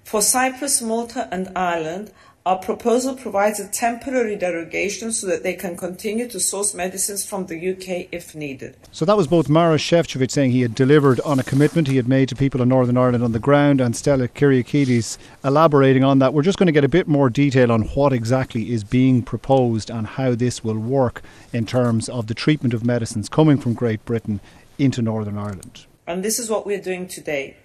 For 0.03 0.21
Cyprus, 0.21 0.81
Malta, 0.81 1.27
and 1.31 1.51
Ireland, 1.55 2.11
our 2.46 2.58
proposal 2.58 3.15
provides 3.15 3.60
a 3.60 3.67
temporary 3.67 4.36
derogation 4.36 5.12
so 5.12 5.27
that 5.27 5.43
they 5.43 5.53
can 5.53 5.75
continue 5.75 6.27
to 6.29 6.39
source 6.39 6.74
medicines 6.74 7.25
from 7.25 7.46
the 7.48 7.72
UK 7.72 8.08
if 8.12 8.34
needed. 8.34 8.77
So 8.91 9.05
that 9.05 9.17
was 9.17 9.27
both 9.27 9.50
Maros 9.50 9.81
Šefčovič 9.81 10.31
saying 10.31 10.51
he 10.51 10.62
had 10.62 10.74
delivered 10.74 11.19
on 11.22 11.39
a 11.39 11.43
commitment 11.43 11.88
he 11.88 11.98
had 11.98 12.08
made 12.08 12.29
to 12.29 12.36
people 12.36 12.62
in 12.62 12.69
Northern 12.69 12.98
Ireland 12.98 13.24
on 13.24 13.34
the 13.34 13.39
ground, 13.39 13.81
and 13.81 13.96
Stella 13.96 14.27
Kyriakides 14.27 15.17
elaborating 15.43 16.03
on 16.03 16.19
that. 16.19 16.34
We're 16.34 16.43
just 16.43 16.58
going 16.58 16.67
to 16.67 16.74
get 16.74 16.84
a 16.84 16.89
bit 16.89 17.08
more 17.08 17.29
detail 17.29 17.72
on 17.72 17.84
what 17.84 18.13
exactly 18.13 18.72
is 18.72 18.84
being 18.84 19.22
proposed 19.22 19.89
and 19.89 20.08
how 20.08 20.34
this 20.34 20.63
will 20.63 20.79
work 20.79 21.22
in 21.51 21.65
terms 21.65 22.08
of 22.08 22.27
the 22.27 22.34
treatment 22.34 22.74
of 22.74 22.86
medicines 22.86 23.27
coming 23.27 23.58
from 23.60 23.74
Great 23.74 24.03
Britain 24.05 24.39
into 24.77 25.01
Northern 25.01 25.38
Ireland. 25.38 25.86
And 26.08 26.24
this 26.24 26.39
is 26.39 26.50
what 26.50 26.65
we're 26.65 26.81
doing 26.81 27.08
today 27.08 27.58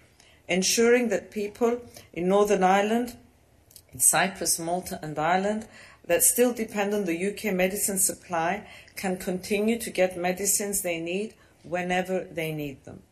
ensuring 0.47 1.09
that 1.09 1.31
people 1.31 1.81
in 2.13 2.29
Northern 2.29 2.63
Ireland 2.63 3.17
Cyprus, 3.97 4.59
Malta, 4.59 4.99
and 5.03 5.19
Ireland 5.19 5.67
that 6.07 6.23
still 6.23 6.53
depend 6.53 6.93
on 6.93 7.05
the 7.05 7.29
UK 7.29 7.55
medicine 7.55 7.99
supply 7.99 8.67
can 8.97 9.17
continue 9.17 9.79
to 9.79 9.91
get 9.91 10.17
medicines 10.17 10.83
they 10.83 11.01
need 11.01 11.35
whenever 11.63 12.25
they 12.25 12.53
need 12.53 12.85
them. 12.85 13.03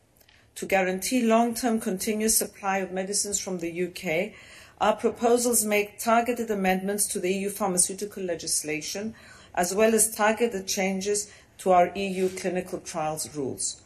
To 0.57 0.67
guarantee 0.67 1.23
long 1.23 1.55
term 1.55 1.81
continuous 1.81 2.37
supply 2.37 2.79
of 2.79 2.93
medicines 2.93 3.41
from 3.41 3.59
the 3.59 3.85
UK, 3.87 4.33
our 4.81 4.97
proposals 4.97 5.65
make 5.65 5.99
targeted 5.99 6.51
amendments 6.51 7.07
to 7.09 7.21
the 7.21 7.33
EU 7.33 7.49
pharmaceutical 7.49 8.23
legislation, 8.23 9.15
as 9.55 9.75
well 9.75 9.95
as 9.95 10.15
targeted 10.15 10.67
changes 10.67 11.31
to 11.59 11.71
our 11.71 11.91
EU 11.95 12.29
clinical 12.29 12.81
trials 12.81 13.35
rules. 13.35 13.81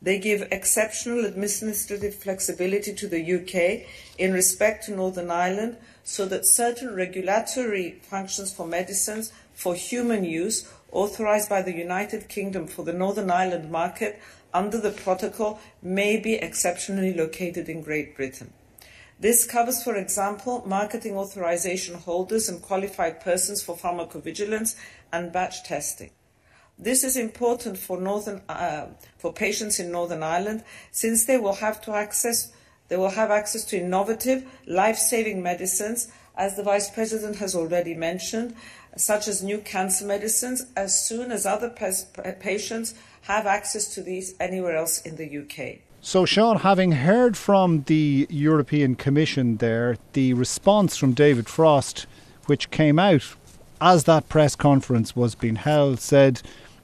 They 0.00 0.18
give 0.18 0.46
exceptional 0.52 1.24
administrative 1.24 2.14
flexibility 2.14 2.94
to 2.94 3.08
the 3.08 3.20
UK 3.20 3.86
in 4.16 4.32
respect 4.32 4.84
to 4.84 4.94
Northern 4.94 5.30
Ireland 5.30 5.76
so 6.04 6.24
that 6.26 6.46
certain 6.46 6.94
regulatory 6.94 7.98
functions 8.02 8.52
for 8.52 8.66
medicines 8.66 9.32
for 9.54 9.74
human 9.74 10.24
use 10.24 10.70
authorized 10.92 11.48
by 11.48 11.62
the 11.62 11.74
United 11.74 12.28
Kingdom 12.28 12.66
for 12.66 12.84
the 12.84 12.92
Northern 12.92 13.30
Ireland 13.30 13.70
market 13.70 14.20
under 14.54 14.80
the 14.80 14.90
protocol 14.90 15.60
may 15.82 16.16
be 16.16 16.34
exceptionally 16.34 17.12
located 17.12 17.68
in 17.68 17.82
Great 17.82 18.16
Britain. 18.16 18.52
This 19.20 19.44
covers, 19.44 19.82
for 19.82 19.96
example, 19.96 20.62
marketing 20.64 21.16
authorization 21.16 21.96
holders 21.96 22.48
and 22.48 22.62
qualified 22.62 23.20
persons 23.20 23.62
for 23.62 23.76
pharmacovigilance 23.76 24.76
and 25.12 25.32
batch 25.32 25.64
testing. 25.64 26.10
This 26.78 27.02
is 27.02 27.16
important 27.16 27.76
for 27.76 28.00
northern 28.00 28.40
uh, 28.48 28.86
for 29.18 29.32
patients 29.32 29.80
in 29.80 29.90
Northern 29.90 30.22
Ireland 30.22 30.62
since 30.92 31.26
they 31.26 31.36
will 31.36 31.54
have 31.54 31.80
to 31.82 31.92
access 31.92 32.52
they 32.88 32.96
will 32.96 33.10
have 33.10 33.30
access 33.30 33.64
to 33.66 33.78
innovative, 33.78 34.44
life-saving 34.66 35.42
medicines, 35.42 36.10
as 36.36 36.56
the 36.56 36.62
Vice 36.62 36.88
President 36.90 37.36
has 37.36 37.54
already 37.54 37.94
mentioned, 37.94 38.54
such 38.96 39.28
as 39.28 39.42
new 39.42 39.58
cancer 39.58 40.06
medicines, 40.06 40.64
as 40.74 41.06
soon 41.06 41.30
as 41.30 41.44
other 41.44 41.68
patients 42.40 42.94
have 43.22 43.46
access 43.46 43.92
to 43.94 44.02
these 44.02 44.34
anywhere 44.40 44.76
else 44.76 45.02
in 45.02 45.16
the 45.16 45.38
UK. 45.38 45.80
So, 46.00 46.24
Sean, 46.24 46.58
having 46.60 46.92
heard 46.92 47.36
from 47.36 47.82
the 47.82 48.26
European 48.30 48.94
Commission 48.94 49.58
there, 49.58 49.98
the 50.14 50.32
response 50.32 50.96
from 50.96 51.12
David 51.12 51.48
Frost, 51.48 52.06
which 52.46 52.70
came 52.70 52.98
out 52.98 53.34
as 53.80 54.04
that 54.04 54.28
press 54.28 54.56
conference 54.56 55.14
was 55.14 55.34
being 55.34 55.56
held, 55.56 56.00
said 56.00 56.40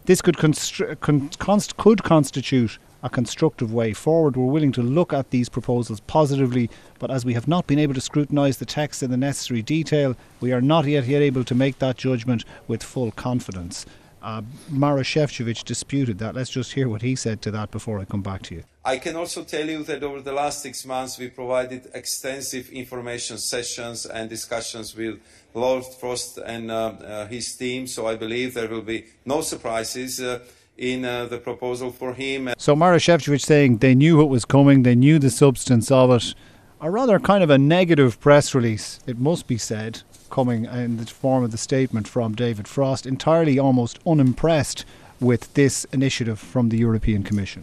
this 0.06 0.20
could, 0.20 0.37
con- 0.37 0.52
const- 0.52 1.76
could 1.76 2.02
constitute 2.02 2.78
a 3.02 3.11
constructive 3.11 3.73
way 3.73 3.92
forward. 3.92 4.37
We're 4.37 4.50
willing 4.50 4.73
to 4.73 4.82
look 4.82 5.12
at 5.12 5.30
these 5.30 5.49
proposals 5.49 6.00
positively, 6.00 6.70
but 6.99 7.11
as 7.11 7.25
we 7.25 7.34
have 7.34 7.46
not 7.46 7.66
been 7.66 7.78
able 7.78 7.94
to 7.94 8.00
scrutinise 8.00 8.56
the 8.56 8.64
text 8.64 9.02
in 9.02 9.11
the 9.11 9.16
necessary 9.16 9.62
detail, 9.62 10.16
we 10.40 10.52
are 10.52 10.62
not 10.62 10.87
yet, 10.87 11.06
yet 11.06 11.20
able 11.20 11.44
to 11.44 11.54
make 11.54 11.78
that 11.80 11.99
judgment 11.99 12.44
with 12.66 12.82
full 12.82 13.11
confidence. 13.12 13.84
Uh, 14.24 14.40
Maros 14.70 15.06
Šefčovič 15.06 15.64
disputed 15.64 16.18
that. 16.18 16.34
Let's 16.34 16.48
just 16.48 16.72
hear 16.72 16.88
what 16.88 17.02
he 17.02 17.14
said 17.14 17.42
to 17.42 17.50
that 17.50 17.70
before 17.70 17.98
I 17.98 18.06
come 18.06 18.22
back 18.22 18.40
to 18.44 18.54
you. 18.54 18.62
I 18.82 18.96
can 18.96 19.16
also 19.16 19.44
tell 19.44 19.68
you 19.68 19.84
that 19.84 20.02
over 20.02 20.22
the 20.22 20.32
last 20.32 20.62
six 20.62 20.86
months 20.86 21.18
we 21.18 21.28
provided 21.28 21.90
extensive 21.92 22.70
information 22.70 23.36
sessions 23.36 24.06
and 24.06 24.30
discussions 24.30 24.96
with 24.96 25.20
Lord 25.52 25.84
Frost 26.00 26.38
and 26.38 26.70
uh, 26.70 26.74
uh, 26.74 27.26
his 27.26 27.54
team, 27.54 27.86
so 27.86 28.06
I 28.06 28.16
believe 28.16 28.54
there 28.54 28.68
will 28.68 28.82
be 28.82 29.04
no 29.26 29.42
surprises. 29.42 30.20
Uh, 30.20 30.38
in 30.76 31.04
uh, 31.04 31.24
the 31.26 31.38
proposal 31.38 31.92
for 31.92 32.14
him. 32.14 32.52
So 32.58 32.74
Maros 32.74 33.04
Šefčovič 33.04 33.42
saying 33.42 33.78
they 33.78 33.94
knew 33.94 34.16
what 34.16 34.28
was 34.28 34.44
coming, 34.44 34.82
they 34.82 34.96
knew 34.96 35.20
the 35.20 35.30
substance 35.30 35.88
of 35.88 36.10
it. 36.10 36.34
A 36.80 36.90
rather 36.90 37.20
kind 37.20 37.44
of 37.44 37.50
a 37.50 37.58
negative 37.58 38.18
press 38.18 38.56
release, 38.56 38.98
it 39.06 39.16
must 39.16 39.46
be 39.46 39.56
said, 39.56 40.02
coming 40.34 40.64
in 40.64 40.96
the 40.96 41.06
form 41.06 41.44
of 41.44 41.52
the 41.52 41.56
statement 41.56 42.08
from 42.08 42.34
David 42.34 42.66
Frost, 42.66 43.06
entirely 43.06 43.56
almost 43.56 44.00
unimpressed 44.04 44.84
with 45.20 45.54
this 45.54 45.84
initiative 45.92 46.40
from 46.40 46.70
the 46.70 46.76
European 46.76 47.22
Commission. 47.22 47.62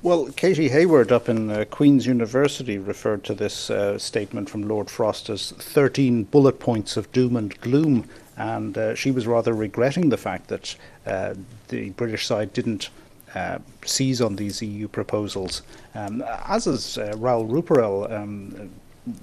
Well, 0.00 0.30
Katy 0.34 0.70
Hayward 0.70 1.12
up 1.12 1.28
in 1.28 1.50
uh, 1.50 1.66
Queen's 1.70 2.06
University 2.06 2.78
referred 2.78 3.22
to 3.24 3.34
this 3.34 3.68
uh, 3.68 3.98
statement 3.98 4.48
from 4.48 4.62
Lord 4.66 4.90
Frost 4.90 5.28
as 5.28 5.52
13 5.52 6.24
bullet 6.24 6.58
points 6.58 6.96
of 6.96 7.12
doom 7.12 7.36
and 7.36 7.60
gloom 7.60 8.08
and 8.38 8.78
uh, 8.78 8.94
she 8.94 9.10
was 9.10 9.26
rather 9.26 9.52
regretting 9.52 10.08
the 10.08 10.16
fact 10.16 10.48
that 10.48 10.74
uh, 11.06 11.34
the 11.68 11.90
British 11.90 12.26
side 12.26 12.54
didn't 12.54 12.88
uh, 13.34 13.58
seize 13.84 14.22
on 14.22 14.36
these 14.36 14.62
EU 14.62 14.88
proposals. 14.88 15.60
Um, 15.94 16.24
as 16.46 16.66
is 16.66 16.96
uh, 16.96 17.12
Raoul 17.16 17.46
Ruparel, 17.46 18.10
um, 18.10 18.70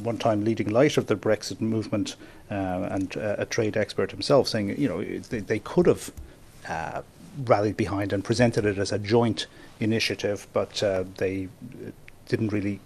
one 0.03 0.17
time 0.17 0.43
leading 0.43 0.69
light 0.69 0.97
of 0.97 1.07
the 1.07 1.15
Brexit 1.15 1.61
movement 1.61 2.15
uh, 2.51 2.87
and 2.91 3.15
uh, 3.17 3.35
a 3.37 3.45
trade 3.45 3.77
expert 3.77 4.11
himself, 4.11 4.47
saying, 4.47 4.77
you 4.77 4.89
know, 4.89 5.03
they, 5.03 5.39
they 5.39 5.59
could 5.59 5.85
have 5.85 6.11
rallied 7.45 7.77
behind 7.77 8.11
and 8.11 8.23
presented 8.23 8.65
it 8.65 8.77
as 8.77 8.91
a 8.91 8.99
joint 8.99 9.47
initiative, 9.79 10.47
but 10.53 10.83
they 11.17 11.47
didn't 12.27 12.51
really 12.51 12.79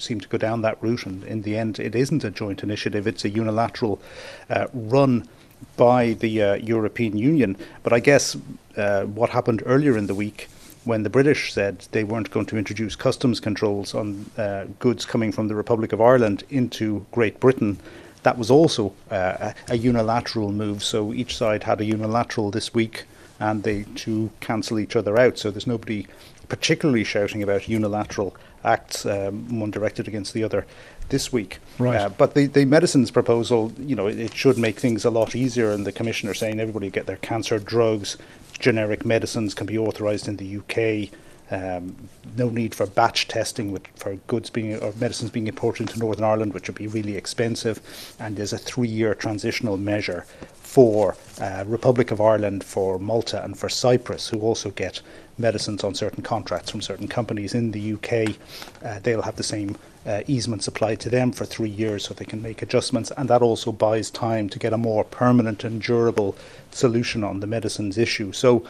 seem 0.00 0.20
to 0.20 0.28
go 0.28 0.38
down 0.38 0.62
that 0.62 0.82
route. 0.82 1.06
And 1.06 1.24
in 1.24 1.42
the 1.42 1.56
end, 1.56 1.78
it 1.78 1.94
isn't 1.94 2.24
a 2.24 2.30
joint 2.30 2.62
initiative, 2.62 3.06
it's 3.06 3.24
a 3.24 3.28
unilateral 3.28 4.00
uh, 4.48 4.66
run 4.72 5.28
by 5.76 6.14
the 6.14 6.42
uh, 6.42 6.54
European 6.54 7.16
Union. 7.16 7.56
But 7.82 7.92
I 7.92 8.00
guess 8.00 8.36
uh, 8.76 9.04
what 9.04 9.30
happened 9.30 9.62
earlier 9.66 9.96
in 9.96 10.06
the 10.06 10.14
week 10.14 10.48
when 10.84 11.02
the 11.02 11.10
British 11.10 11.52
said 11.52 11.86
they 11.92 12.04
weren't 12.04 12.30
going 12.30 12.46
to 12.46 12.56
introduce 12.56 12.96
customs 12.96 13.40
controls 13.40 13.94
on 13.94 14.30
uh, 14.38 14.64
goods 14.78 15.04
coming 15.04 15.32
from 15.32 15.48
the 15.48 15.54
Republic 15.54 15.92
of 15.92 16.00
Ireland 16.00 16.44
into 16.50 17.04
Great 17.12 17.38
Britain, 17.40 17.78
that 18.22 18.38
was 18.38 18.50
also 18.50 18.92
uh, 19.10 19.52
a 19.68 19.76
unilateral 19.76 20.52
move. 20.52 20.82
So 20.82 21.12
each 21.12 21.36
side 21.36 21.64
had 21.64 21.80
a 21.80 21.84
unilateral 21.84 22.50
this 22.50 22.74
week, 22.74 23.04
and 23.38 23.62
they 23.62 23.84
two 23.94 24.30
cancel 24.40 24.78
each 24.78 24.96
other 24.96 25.18
out. 25.18 25.38
So 25.38 25.50
there's 25.50 25.66
nobody 25.66 26.06
particularly 26.48 27.04
shouting 27.04 27.42
about 27.42 27.68
unilateral 27.68 28.36
acts, 28.64 29.06
um, 29.06 29.60
one 29.60 29.70
directed 29.70 30.08
against 30.08 30.34
the 30.34 30.44
other 30.44 30.66
this 31.10 31.32
week. 31.32 31.58
Right. 31.78 31.96
Uh, 31.96 32.08
but 32.08 32.34
the, 32.34 32.46
the 32.46 32.64
medicines 32.64 33.10
proposal, 33.10 33.72
you 33.78 33.94
know, 33.94 34.06
it, 34.06 34.18
it, 34.18 34.34
should 34.34 34.58
make 34.58 34.78
things 34.78 35.04
a 35.04 35.10
lot 35.10 35.36
easier. 35.36 35.70
And 35.70 35.86
the 35.86 35.92
commissioner 35.92 36.34
saying 36.34 36.58
everybody 36.58 36.90
get 36.90 37.06
their 37.06 37.16
cancer 37.16 37.58
drugs, 37.58 38.16
generic 38.58 39.04
medicines 39.04 39.54
can 39.54 39.66
be 39.66 39.78
authorised 39.78 40.28
in 40.28 40.36
the 40.36 40.56
UK. 40.58 41.10
Um, 41.50 41.96
no 42.36 42.48
need 42.48 42.74
for 42.74 42.86
batch 42.86 43.26
testing 43.28 43.72
with, 43.72 43.86
for 43.96 44.14
goods 44.28 44.50
being 44.50 44.78
or 44.78 44.92
medicines 45.00 45.30
being 45.30 45.48
imported 45.48 45.88
into 45.88 45.98
Northern 45.98 46.24
Ireland, 46.24 46.54
which 46.54 46.68
would 46.68 46.76
be 46.76 46.86
really 46.86 47.16
expensive. 47.16 47.80
And 48.20 48.36
there's 48.36 48.52
a 48.52 48.58
three-year 48.58 49.14
transitional 49.14 49.76
measure 49.76 50.26
for 50.54 51.16
uh, 51.40 51.64
Republic 51.66 52.12
of 52.12 52.20
Ireland, 52.20 52.62
for 52.62 52.98
Malta, 53.00 53.42
and 53.42 53.58
for 53.58 53.68
Cyprus, 53.68 54.28
who 54.28 54.40
also 54.40 54.70
get 54.70 55.02
medicines 55.36 55.82
on 55.82 55.94
certain 55.94 56.22
contracts 56.22 56.70
from 56.70 56.80
certain 56.80 57.08
companies 57.08 57.54
in 57.54 57.72
the 57.72 57.94
UK. 57.94 58.36
Uh, 58.84 59.00
they'll 59.00 59.22
have 59.22 59.34
the 59.36 59.42
same 59.42 59.76
uh, 60.06 60.22
easements 60.26 60.68
applied 60.68 61.00
to 61.00 61.10
them 61.10 61.32
for 61.32 61.44
three 61.44 61.68
years 61.68 62.04
so 62.04 62.14
they 62.14 62.24
can 62.24 62.40
make 62.40 62.62
adjustments, 62.62 63.10
and 63.16 63.28
that 63.28 63.42
also 63.42 63.72
buys 63.72 64.10
time 64.10 64.48
to 64.48 64.58
get 64.58 64.72
a 64.72 64.78
more 64.78 65.04
permanent 65.04 65.64
and 65.64 65.82
durable 65.82 66.36
solution 66.70 67.24
on 67.24 67.40
the 67.40 67.46
medicines 67.46 67.98
issue. 67.98 68.32
So, 68.32 68.64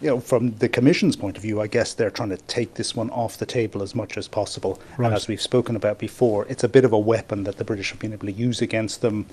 you 0.00 0.08
know, 0.08 0.20
from 0.20 0.54
the 0.56 0.68
Commission's 0.68 1.16
point 1.16 1.36
of 1.36 1.42
view, 1.42 1.60
I 1.60 1.66
guess 1.66 1.94
they're 1.94 2.10
trying 2.10 2.30
to 2.30 2.36
take 2.36 2.74
this 2.74 2.94
one 2.94 3.10
off 3.10 3.38
the 3.38 3.46
table 3.46 3.82
as 3.82 3.94
much 3.94 4.16
as 4.16 4.28
possible. 4.28 4.80
Right. 4.96 5.06
And 5.06 5.14
as 5.14 5.28
we've 5.28 5.42
spoken 5.42 5.76
about 5.76 5.98
before, 5.98 6.46
it's 6.48 6.64
a 6.64 6.68
bit 6.68 6.84
of 6.84 6.92
a 6.92 6.98
weapon 6.98 7.44
that 7.44 7.56
the 7.56 7.64
British 7.64 7.90
have 7.90 7.98
been 7.98 8.12
able 8.12 8.26
to 8.26 8.32
use 8.32 8.62
against 8.62 9.00
them. 9.00 9.26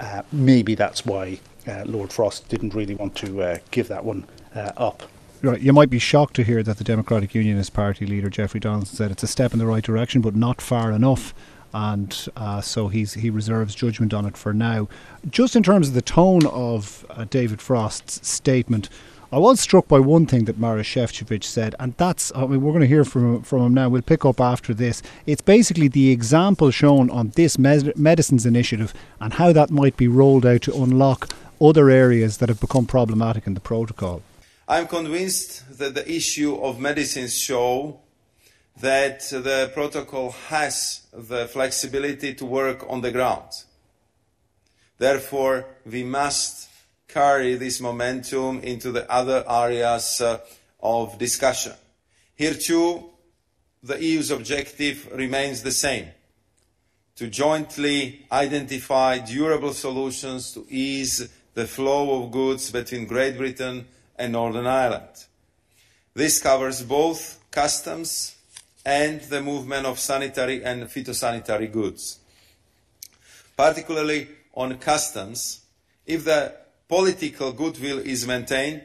Uh, 0.00 0.22
maybe 0.32 0.74
that's 0.74 1.04
why 1.04 1.40
uh, 1.66 1.82
Lord 1.84 2.12
Frost 2.12 2.48
didn't 2.48 2.74
really 2.74 2.94
want 2.94 3.14
to 3.16 3.42
uh, 3.42 3.58
give 3.70 3.88
that 3.88 4.04
one 4.04 4.26
uh, 4.54 4.72
up. 4.76 5.02
Right, 5.40 5.60
you 5.60 5.72
might 5.72 5.90
be 5.90 6.00
shocked 6.00 6.34
to 6.36 6.42
hear 6.42 6.62
that 6.64 6.78
the 6.78 6.84
Democratic 6.84 7.34
Unionist 7.34 7.72
Party 7.72 8.06
leader 8.06 8.28
Jeffrey 8.28 8.58
Donaldson 8.58 8.96
said 8.96 9.10
it's 9.10 9.22
a 9.22 9.28
step 9.28 9.52
in 9.52 9.58
the 9.58 9.66
right 9.66 9.84
direction, 9.84 10.20
but 10.20 10.34
not 10.34 10.60
far 10.60 10.90
enough 10.90 11.32
and 11.72 12.28
uh, 12.36 12.60
so 12.60 12.88
he's 12.88 13.14
he 13.14 13.30
reserves 13.30 13.74
judgment 13.74 14.14
on 14.14 14.24
it 14.24 14.36
for 14.36 14.52
now. 14.52 14.88
Just 15.28 15.54
in 15.54 15.62
terms 15.62 15.88
of 15.88 15.94
the 15.94 16.02
tone 16.02 16.46
of 16.46 17.04
uh, 17.10 17.24
David 17.24 17.60
Frost's 17.60 18.26
statement, 18.26 18.88
I 19.30 19.36
was 19.36 19.60
struck 19.60 19.88
by 19.88 19.98
one 19.98 20.24
thing 20.24 20.46
that 20.46 20.58
Maros 20.58 20.86
Šefčovič 20.86 21.44
said, 21.44 21.74
and 21.78 21.94
that's 21.98 22.32
I 22.34 22.46
mean 22.46 22.62
we're 22.62 22.72
going 22.72 22.80
to 22.80 22.86
hear 22.86 23.04
from 23.04 23.42
from 23.42 23.60
him 23.60 23.74
now. 23.74 23.90
We'll 23.90 24.00
pick 24.00 24.24
up 24.24 24.40
after 24.40 24.72
this. 24.72 25.02
It's 25.26 25.42
basically 25.42 25.88
the 25.88 26.10
example 26.10 26.70
shown 26.70 27.10
on 27.10 27.32
this 27.36 27.58
med- 27.58 27.94
medicines 27.98 28.46
initiative 28.46 28.94
and 29.20 29.34
how 29.34 29.52
that 29.52 29.68
might 29.68 29.98
be 29.98 30.08
rolled 30.08 30.46
out 30.46 30.62
to 30.62 30.82
unlock 30.82 31.28
other 31.60 31.90
areas 31.90 32.38
that 32.38 32.48
have 32.48 32.58
become 32.58 32.86
problematic 32.86 33.46
in 33.46 33.52
the 33.52 33.60
protocol. 33.60 34.22
I'm 34.66 34.86
convinced 34.86 35.78
that 35.78 35.94
the 35.94 36.10
issue 36.10 36.54
of 36.56 36.80
medicines 36.80 37.36
show 37.36 38.00
that 38.80 39.20
the 39.28 39.70
protocol 39.74 40.30
has 40.48 41.02
the 41.12 41.46
flexibility 41.48 42.32
to 42.32 42.46
work 42.46 42.86
on 42.88 43.02
the 43.02 43.10
ground. 43.10 43.50
Therefore, 44.96 45.66
we 45.84 46.02
must 46.02 46.67
carry 47.08 47.54
this 47.54 47.80
momentum 47.80 48.60
into 48.60 48.92
the 48.92 49.10
other 49.10 49.42
areas 49.48 50.20
uh, 50.20 50.38
of 50.80 51.18
discussion. 51.18 51.72
Here 52.36 52.54
too, 52.54 53.10
the 53.82 54.02
EU's 54.02 54.30
objective 54.30 55.10
remains 55.12 55.62
the 55.62 55.72
same 55.72 56.08
to 57.16 57.26
jointly 57.26 58.26
identify 58.30 59.18
durable 59.18 59.72
solutions 59.72 60.52
to 60.52 60.66
ease 60.68 61.28
the 61.54 61.66
flow 61.66 62.22
of 62.22 62.30
goods 62.30 62.70
between 62.70 63.06
Great 63.06 63.36
Britain 63.36 63.86
and 64.16 64.32
Northern 64.32 64.66
Ireland. 64.66 65.24
This 66.14 66.40
covers 66.40 66.82
both 66.82 67.40
customs 67.50 68.36
and 68.84 69.20
the 69.22 69.42
movement 69.42 69.86
of 69.86 69.98
sanitary 69.98 70.64
and 70.64 70.84
phytosanitary 70.84 71.72
goods. 71.72 72.20
Particularly 73.56 74.28
on 74.54 74.78
customs, 74.78 75.62
if 76.06 76.24
the 76.24 76.54
political 76.88 77.52
goodwill 77.52 77.98
is 77.98 78.26
maintained, 78.26 78.84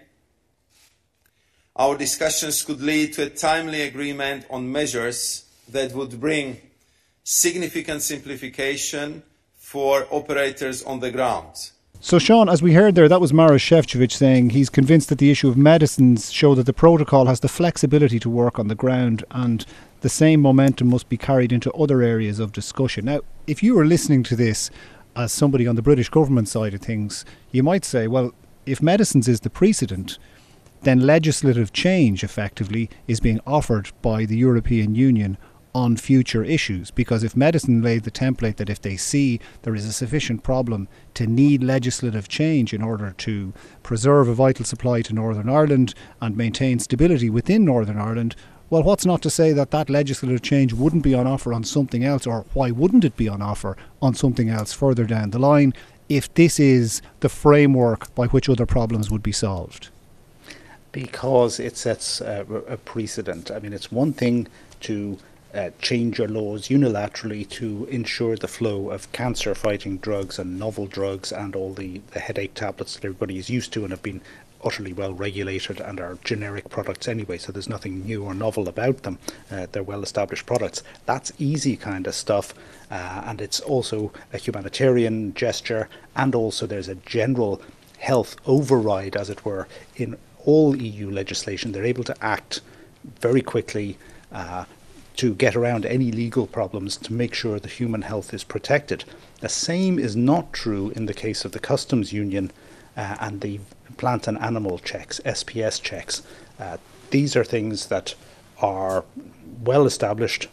our 1.75 1.98
discussions 1.98 2.62
could 2.62 2.81
lead 2.81 3.13
to 3.13 3.24
a 3.24 3.29
timely 3.29 3.81
agreement 3.81 4.45
on 4.50 4.72
measures 4.72 5.45
that 5.69 5.93
would 5.93 6.19
bring 6.19 6.57
significant 7.24 8.01
simplification 8.01 9.24
for 9.57 10.05
operators 10.12 10.83
on 10.83 11.00
the 11.00 11.10
ground. 11.10 11.72
So, 12.00 12.19
Sean, 12.19 12.50
as 12.50 12.62
we 12.62 12.74
heard 12.74 12.95
there, 12.95 13.07
that 13.07 13.22
was 13.22 13.31
Maros 13.31 13.62
Šefčovič 13.62 14.12
saying 14.12 14.50
he's 14.50 14.69
convinced 14.69 15.07
that 15.07 15.19
the 15.19 15.31
issue 15.31 15.48
of 15.48 15.55
medicines 15.55 16.33
show 16.33 16.53
that 16.53 16.65
the 16.65 16.74
protocol 16.74 17.27
has 17.27 17.39
the 17.39 17.48
flexibility 17.48 18.19
to 18.19 18.29
work 18.29 18.60
on 18.60 18.67
the 18.67 18.75
ground 18.75 19.24
and 19.31 19.65
the 20.01 20.10
same 20.10 20.41
momentum 20.41 20.89
must 20.89 21.07
be 21.07 21.15
carried 21.15 21.53
into 21.53 21.72
other 21.72 22.01
areas 22.01 22.39
of 22.39 22.51
discussion. 22.51 23.05
Now, 23.05 23.22
if 23.48 23.63
you 23.63 23.74
were 23.74 23.86
listening 23.86 24.22
to 24.24 24.36
this 24.36 24.69
as 25.15 25.32
somebody 25.32 25.67
on 25.67 25.75
the 25.75 25.82
British 25.82 26.10
government 26.10 26.48
side 26.48 26.74
of 26.74 26.82
things, 26.82 27.25
you 27.51 27.63
might 27.63 27.86
say, 27.86 28.08
well, 28.08 28.34
if 28.65 28.82
medicines 28.82 29.27
is 29.27 29.41
the 29.41 29.50
precedent, 29.50 30.17
then 30.82 31.00
legislative 31.00 31.72
change 31.72 32.24
effectively 32.24 32.89
is 33.08 33.20
being 33.20 33.39
offered 33.48 33.91
by 34.01 34.25
the 34.25 34.38
European 34.38 34.96
Union 34.96 35.38
on 35.75 35.98
future 35.98 36.43
issues. 36.43 36.91
Because 36.91 37.24
if 37.24 37.36
medicine 37.36 37.82
laid 37.82 38.03
the 38.03 38.12
template 38.12 38.58
that 38.58 38.70
if 38.70 38.82
they 38.82 38.96
see 38.96 39.39
there 39.63 39.75
is 39.75 39.86
a 39.86 39.93
sufficient 39.93 40.43
problem 40.43 40.88
to 41.15 41.25
need 41.25 41.63
legislative 41.63 42.27
change 42.27 42.74
in 42.74 42.82
order 42.82 43.13
to 43.17 43.53
preserve 43.82 44.27
a 44.27 44.34
vital 44.34 44.65
supply 44.65 45.01
to 45.01 45.13
Northern 45.13 45.50
Ireland 45.50 45.93
and 46.22 46.38
maintain 46.38 46.79
stability 46.79 47.29
within 47.29 47.65
Northern 47.65 47.98
Ireland, 47.98 48.36
well, 48.69 48.84
what's 48.84 49.06
not 49.06 49.21
to 49.21 49.30
say 49.30 49.54
that 49.54 49.71
that 49.71 49.89
legislative 49.89 50.41
change 50.41 50.73
wouldn't 50.73 51.04
be 51.04 51.13
on 51.13 51.28
offer 51.28 51.54
on 51.54 51.63
something 51.63 52.04
else, 52.04 52.26
or 52.26 52.45
why 52.54 52.71
wouldn't 52.71 53.06
it 53.06 53.15
be 53.15 53.28
on 53.28 53.41
offer 53.41 53.78
on 54.02 54.15
something 54.15 54.49
else 54.49 54.73
further 54.73 55.06
down 55.06 55.30
the 55.30 55.39
line 55.39 55.73
if 56.10 56.34
this 56.34 56.60
is 56.60 57.02
the 57.19 57.30
framework 57.30 58.13
by 58.15 58.28
which 58.28 58.49
other 58.49 58.65
problems 58.65 59.12
would 59.12 59.23
be 59.23 59.32
solved? 59.32 59.89
Because 60.91 61.60
it 61.60 61.78
sets 61.78 62.21
a, 62.21 62.45
a 62.67 62.78
precedent. 62.78 63.52
I 63.52 63.60
mean, 63.60 63.73
it's 63.73 63.91
one 63.91 64.13
thing 64.13 64.47
to 64.82 65.17
uh, 65.54 65.69
change 65.82 66.17
your 66.17 66.28
laws 66.28 66.69
unilaterally 66.69 67.47
to 67.47 67.86
ensure 67.91 68.36
the 68.36 68.47
flow 68.47 68.89
of 68.89 69.12
cancer 69.12 69.54
fighting 69.54 69.97
drugs 69.97 70.39
and 70.39 70.58
novel 70.58 70.88
drugs 70.88 71.32
and 71.32 71.56
all 71.56 71.73
the, 71.73 72.02
the 72.12 72.19
headache 72.19 72.56
tablets 72.56 72.95
that 72.95 73.06
everybody 73.06 73.38
is 73.38 73.49
used 73.49 73.71
to 73.73 73.84
and 73.84 73.91
have 73.91 74.02
been 74.02 74.21
utterly 74.63 74.93
well 74.93 75.13
regulated 75.13 75.80
and 75.80 75.99
are 75.99 76.17
generic 76.23 76.69
products 76.69 77.08
anyway, 77.08 77.38
so 77.38 77.52
there's 77.52 77.69
nothing 77.69 78.06
new 78.06 78.23
or 78.23 78.34
novel 78.34 78.67
about 78.67 79.04
them. 79.04 79.19
Uh, 79.52 79.67
they're 79.71 79.84
well 79.84 80.04
established 80.04 80.45
products. 80.45 80.84
That's 81.06 81.32
easy 81.39 81.76
kind 81.78 82.08
of 82.08 82.15
stuff, 82.15 82.54
uh, 82.91 83.23
and 83.26 83.41
it's 83.41 83.60
also 83.60 84.12
a 84.32 84.38
humanitarian 84.38 85.34
gesture, 85.34 85.89
and 86.15 86.36
also 86.36 86.65
there's 86.65 86.89
a 86.89 86.95
general 86.95 87.62
health 87.99 88.36
override, 88.45 89.15
as 89.15 89.30
it 89.30 89.45
were, 89.45 89.67
in 89.95 90.17
all 90.45 90.76
EU 90.76 91.10
legislation. 91.10 91.71
They're 91.71 91.86
able 91.86 92.04
to 92.06 92.23
act 92.23 92.62
very 93.19 93.41
quickly. 93.41 93.97
Uh, 94.32 94.65
to 95.15 95.36
get 95.36 95.56
around 95.56 95.86
any 95.86 96.12
legal 96.12 96.47
problems 96.47 96.97
to 96.97 97.13
make 97.13 97.36
sure 97.36 97.60
the 97.60 97.67
human 97.67 98.02
health 98.02 98.34
is 98.34 98.43
protected. 98.43 99.06
The 99.41 99.49
same 99.49 99.99
is 99.99 100.15
not 100.15 100.54
true 100.54 100.91
in 100.95 101.06
the 101.06 101.13
case 101.13 101.45
of 101.45 101.52
the 101.52 101.60
customs 101.60 102.12
union 102.12 102.52
uh, 102.97 103.17
and 103.19 103.41
the 103.41 103.60
plant 103.93 104.27
and 104.27 104.38
animal 104.39 104.79
checks, 104.79 105.19
SPS 105.25 105.82
checks. 105.82 106.23
Uh, 106.60 106.77
these 107.12 107.36
are 107.36 107.43
things 107.43 107.88
that 107.88 108.15
are 108.60 109.06
well 109.63 109.86
established, 109.86 110.47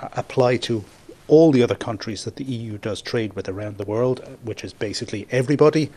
uh, 0.00 0.08
apply 0.14 0.56
to 0.56 0.84
all 1.28 1.50
the 1.52 1.62
other 1.62 1.74
countries 1.74 2.24
that 2.24 2.36
the 2.36 2.44
EU 2.44 2.78
does 2.78 3.02
trade 3.02 3.32
with 3.34 3.48
around 3.48 3.78
the 3.78 3.84
world, 3.84 4.20
which 4.42 4.62
is 4.64 4.72
basically 4.72 5.26
everybody. 5.30 5.90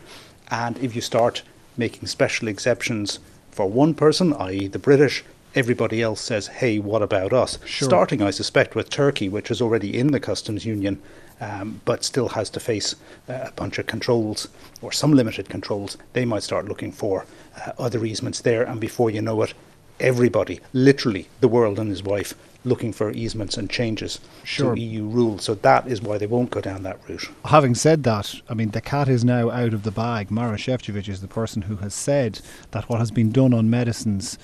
And 0.50 0.76
if 0.78 0.94
you 0.94 1.00
start 1.00 1.42
making 1.76 2.08
special 2.08 2.48
exceptions 2.48 3.20
for 3.50 3.68
one 3.68 3.94
person, 3.94 4.32
i.e., 4.34 4.66
the 4.66 4.78
British, 4.78 5.24
everybody 5.54 6.02
else 6.02 6.20
says, 6.20 6.48
hey, 6.48 6.78
what 6.78 7.02
about 7.02 7.32
us? 7.32 7.58
Sure. 7.64 7.86
Starting, 7.88 8.22
I 8.22 8.30
suspect, 8.30 8.74
with 8.74 8.90
Turkey, 8.90 9.28
which 9.28 9.50
is 9.50 9.60
already 9.60 9.96
in 9.96 10.08
the 10.08 10.20
customs 10.20 10.64
union 10.64 11.00
um, 11.40 11.80
but 11.84 12.04
still 12.04 12.28
has 12.28 12.50
to 12.50 12.60
face 12.60 12.94
uh, 13.28 13.46
a 13.46 13.52
bunch 13.52 13.78
of 13.78 13.86
controls 13.86 14.48
or 14.82 14.92
some 14.92 15.12
limited 15.12 15.48
controls, 15.48 15.96
they 16.12 16.24
might 16.24 16.42
start 16.42 16.68
looking 16.68 16.92
for 16.92 17.26
uh, 17.66 17.72
other 17.78 18.04
easements 18.04 18.40
there. 18.40 18.62
And 18.62 18.80
before 18.80 19.10
you 19.10 19.22
know 19.22 19.42
it, 19.42 19.54
everybody, 19.98 20.60
literally 20.72 21.28
the 21.40 21.48
world 21.48 21.78
and 21.78 21.90
his 21.90 22.02
wife, 22.02 22.34
looking 22.64 22.92
for 22.92 23.10
easements 23.12 23.56
and 23.56 23.70
changes 23.70 24.20
sure. 24.44 24.74
to 24.74 24.80
EU 24.80 25.06
rules. 25.06 25.44
So 25.44 25.54
that 25.54 25.86
is 25.86 26.02
why 26.02 26.18
they 26.18 26.26
won't 26.26 26.50
go 26.50 26.60
down 26.60 26.82
that 26.82 26.98
route. 27.08 27.30
Having 27.46 27.76
said 27.76 28.02
that, 28.04 28.34
I 28.48 28.54
mean, 28.54 28.70
the 28.70 28.82
cat 28.82 29.08
is 29.08 29.24
now 29.24 29.50
out 29.50 29.72
of 29.72 29.82
the 29.82 29.90
bag. 29.90 30.30
Maros 30.30 30.60
Šefčovič 30.60 31.08
is 31.08 31.22
the 31.22 31.28
person 31.28 31.62
who 31.62 31.76
has 31.76 31.94
said 31.94 32.40
that 32.72 32.88
what 32.88 32.98
has 32.98 33.10
been 33.10 33.32
done 33.32 33.54
on 33.54 33.70
medicines 33.70 34.38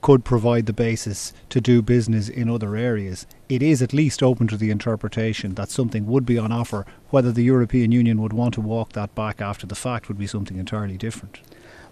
could 0.00 0.24
provide 0.24 0.66
the 0.66 0.72
basis 0.72 1.32
to 1.50 1.60
do 1.60 1.82
business 1.82 2.28
in 2.28 2.48
other 2.48 2.76
areas, 2.76 3.26
it 3.48 3.62
is 3.62 3.82
at 3.82 3.92
least 3.92 4.22
open 4.22 4.46
to 4.48 4.56
the 4.56 4.70
interpretation 4.70 5.54
that 5.54 5.70
something 5.70 6.06
would 6.06 6.24
be 6.24 6.38
on 6.38 6.52
offer. 6.52 6.86
Whether 7.10 7.32
the 7.32 7.44
European 7.44 7.92
Union 7.92 8.20
would 8.22 8.32
want 8.32 8.54
to 8.54 8.60
walk 8.60 8.92
that 8.92 9.14
back 9.14 9.40
after 9.40 9.66
the 9.66 9.74
fact 9.74 10.08
would 10.08 10.18
be 10.18 10.26
something 10.26 10.58
entirely 10.58 10.96
different. 10.96 11.40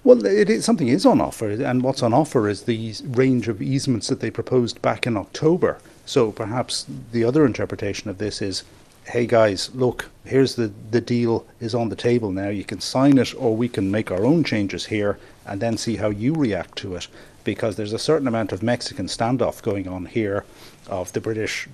Well, 0.05 0.21
something 0.61 0.87
is 0.87 1.05
on 1.05 1.21
offer, 1.21 1.51
and 1.51 1.83
what's 1.83 2.03
on 2.03 2.15
offer 2.15 2.49
is 2.49 2.63
the 2.63 2.95
range 3.05 3.49
of 3.49 3.61
easements 3.61 4.07
that 4.07 4.21
they 4.21 4.31
proposed 4.31 4.81
back 4.81 5.07
in 5.07 5.17
October. 5.17 5.79
So 6.05 6.31
perhaps 6.31 6.87
the 7.11 7.25
other 7.25 7.45
interpretation 7.45 8.09
of 8.09 8.19
this 8.19 8.41
is 8.41 8.63
hey 9.07 9.25
guys, 9.25 9.73
look, 9.73 10.11
here's 10.25 10.57
the, 10.57 10.73
the 10.91 11.01
deal 11.01 11.47
is 11.61 11.77
on 11.77 11.89
the 11.89 11.97
table 11.97 12.33
now. 12.33 12.49
You 12.49 12.65
can 12.65 12.81
sign 12.81 13.19
it, 13.19 13.35
or 13.37 13.57
we 13.57 13.69
can 13.69 13.91
make 13.91 14.11
our 14.11 14.25
own 14.25 14.43
changes 14.43 14.87
here 14.87 15.19
and 15.47 15.61
then 15.61 15.77
see 15.77 15.97
how 15.97 16.11
you 16.11 16.35
react 16.35 16.77
to 16.79 16.97
it 16.97 17.07
because 17.47 17.77
there's 17.77 17.95
a 17.95 17.99
certain 17.99 18.29
amount 18.29 18.53
of 18.53 18.63
Mexican 18.63 19.07
standoff 19.07 19.63
going 19.63 19.89
on 19.89 20.05
here 20.05 20.45
of 20.89 21.13
the 21.15 21.21
British. 21.21 21.67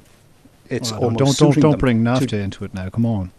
It's 0.69 0.93
well, 0.93 1.05
almost 1.05 1.39
don't 1.39 1.55
don't 1.55 1.63
don't 1.63 1.79
bring 1.79 2.05
NAFTA 2.05 2.35
into 2.35 2.65
it 2.65 2.73
now. 2.75 2.89
Come 2.91 3.07
on. 3.07 3.33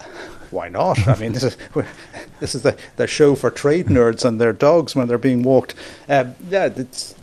Why 0.50 0.68
not? 0.68 1.06
I 1.06 1.14
mean, 1.16 1.32
this 1.32 1.44
is 1.44 1.56
this 2.40 2.56
is 2.56 2.62
the, 2.62 2.76
the 2.96 3.06
show 3.06 3.36
for 3.36 3.50
trade 3.52 3.86
nerds 3.86 4.24
and 4.24 4.40
their 4.40 4.52
dogs 4.52 4.96
when 4.96 5.06
they're 5.06 5.18
being 5.18 5.44
walked. 5.44 5.74
Uh, 6.08 6.24
yeah, 6.48 6.70
it's, 6.74 7.14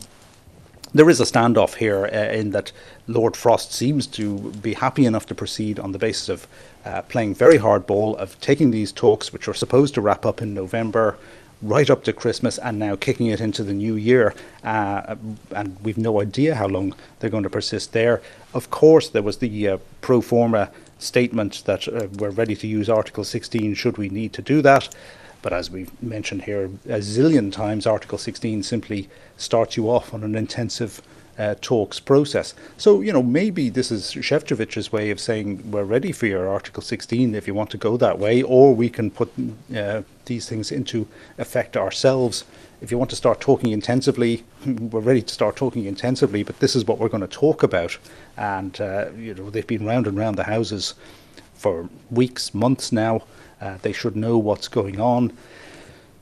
there 0.94 1.10
is 1.10 1.20
a 1.20 1.24
standoff 1.24 1.74
here 1.74 2.06
uh, 2.06 2.32
in 2.32 2.52
that 2.52 2.72
Lord 3.06 3.36
Frost 3.36 3.72
seems 3.72 4.06
to 4.06 4.52
be 4.52 4.72
happy 4.74 5.04
enough 5.04 5.26
to 5.26 5.34
proceed 5.34 5.78
on 5.78 5.92
the 5.92 5.98
basis 5.98 6.30
of 6.30 6.46
uh, 6.86 7.02
playing 7.02 7.34
very 7.34 7.58
hard 7.58 7.86
ball, 7.86 8.16
of 8.16 8.40
taking 8.40 8.70
these 8.70 8.92
talks, 8.92 9.32
which 9.32 9.48
are 9.48 9.54
supposed 9.54 9.94
to 9.94 10.00
wrap 10.00 10.24
up 10.24 10.40
in 10.40 10.54
November, 10.54 11.18
right 11.62 11.90
up 11.90 12.04
to 12.04 12.12
Christmas 12.12 12.58
and 12.58 12.78
now 12.78 12.96
kicking 12.96 13.26
it 13.26 13.40
into 13.40 13.64
the 13.64 13.72
new 13.72 13.96
year. 13.96 14.34
Uh, 14.62 15.16
and 15.50 15.76
we've 15.82 15.98
no 15.98 16.20
idea 16.20 16.54
how 16.54 16.66
long 16.66 16.94
they're 17.18 17.30
going 17.30 17.42
to 17.42 17.50
persist 17.50 17.92
there. 17.92 18.22
Of 18.54 18.70
course, 18.70 19.08
there 19.08 19.22
was 19.22 19.38
the 19.38 19.68
uh, 19.68 19.78
pro 20.00 20.20
forma 20.20 20.70
statement 20.98 21.62
that 21.64 21.88
uh, 21.88 22.08
we're 22.18 22.30
ready 22.30 22.56
to 22.56 22.66
use 22.66 22.88
Article 22.88 23.24
16 23.24 23.74
should 23.74 23.98
we 23.98 24.08
need 24.08 24.32
to 24.34 24.42
do 24.42 24.62
that. 24.62 24.94
But 25.40 25.52
as 25.52 25.70
we've 25.70 25.90
mentioned 26.02 26.42
here 26.42 26.64
a 26.64 26.98
zillion 26.98 27.52
times, 27.52 27.86
Article 27.86 28.18
16 28.18 28.62
simply 28.64 29.08
starts 29.36 29.76
you 29.76 29.88
off 29.88 30.12
on 30.12 30.24
an 30.24 30.34
intensive 30.34 31.00
uh, 31.38 31.54
talks 31.60 32.00
process. 32.00 32.54
So, 32.76 33.00
you 33.00 33.12
know, 33.12 33.22
maybe 33.22 33.68
this 33.68 33.90
is 33.90 34.12
Šefčovič's 34.12 34.92
way 34.92 35.10
of 35.10 35.20
saying 35.20 35.70
we're 35.70 35.84
ready 35.84 36.12
for 36.12 36.26
your 36.26 36.48
Article 36.48 36.82
16 36.82 37.34
if 37.34 37.46
you 37.46 37.54
want 37.54 37.70
to 37.70 37.76
go 37.76 37.96
that 37.96 38.18
way, 38.18 38.42
or 38.42 38.74
we 38.74 38.90
can 38.90 39.10
put 39.10 39.32
uh, 39.74 40.02
these 40.26 40.48
things 40.48 40.72
into 40.72 41.06
effect 41.38 41.76
ourselves. 41.76 42.44
If 42.80 42.90
you 42.90 42.98
want 42.98 43.10
to 43.10 43.16
start 43.16 43.40
talking 43.40 43.70
intensively, 43.70 44.44
we're 44.66 45.00
ready 45.00 45.22
to 45.22 45.32
start 45.32 45.56
talking 45.56 45.84
intensively, 45.84 46.42
but 46.42 46.58
this 46.58 46.74
is 46.74 46.84
what 46.84 46.98
we're 46.98 47.08
going 47.08 47.20
to 47.20 47.28
talk 47.28 47.62
about. 47.62 47.96
And, 48.36 48.80
uh, 48.80 49.10
you 49.16 49.34
know, 49.34 49.48
they've 49.50 49.66
been 49.66 49.86
round 49.86 50.06
and 50.06 50.18
round 50.18 50.36
the 50.36 50.44
houses 50.44 50.94
for 51.54 51.88
weeks, 52.10 52.52
months 52.52 52.90
now. 52.92 53.22
Uh, 53.60 53.78
they 53.82 53.92
should 53.92 54.16
know 54.16 54.38
what's 54.38 54.68
going 54.68 55.00
on. 55.00 55.32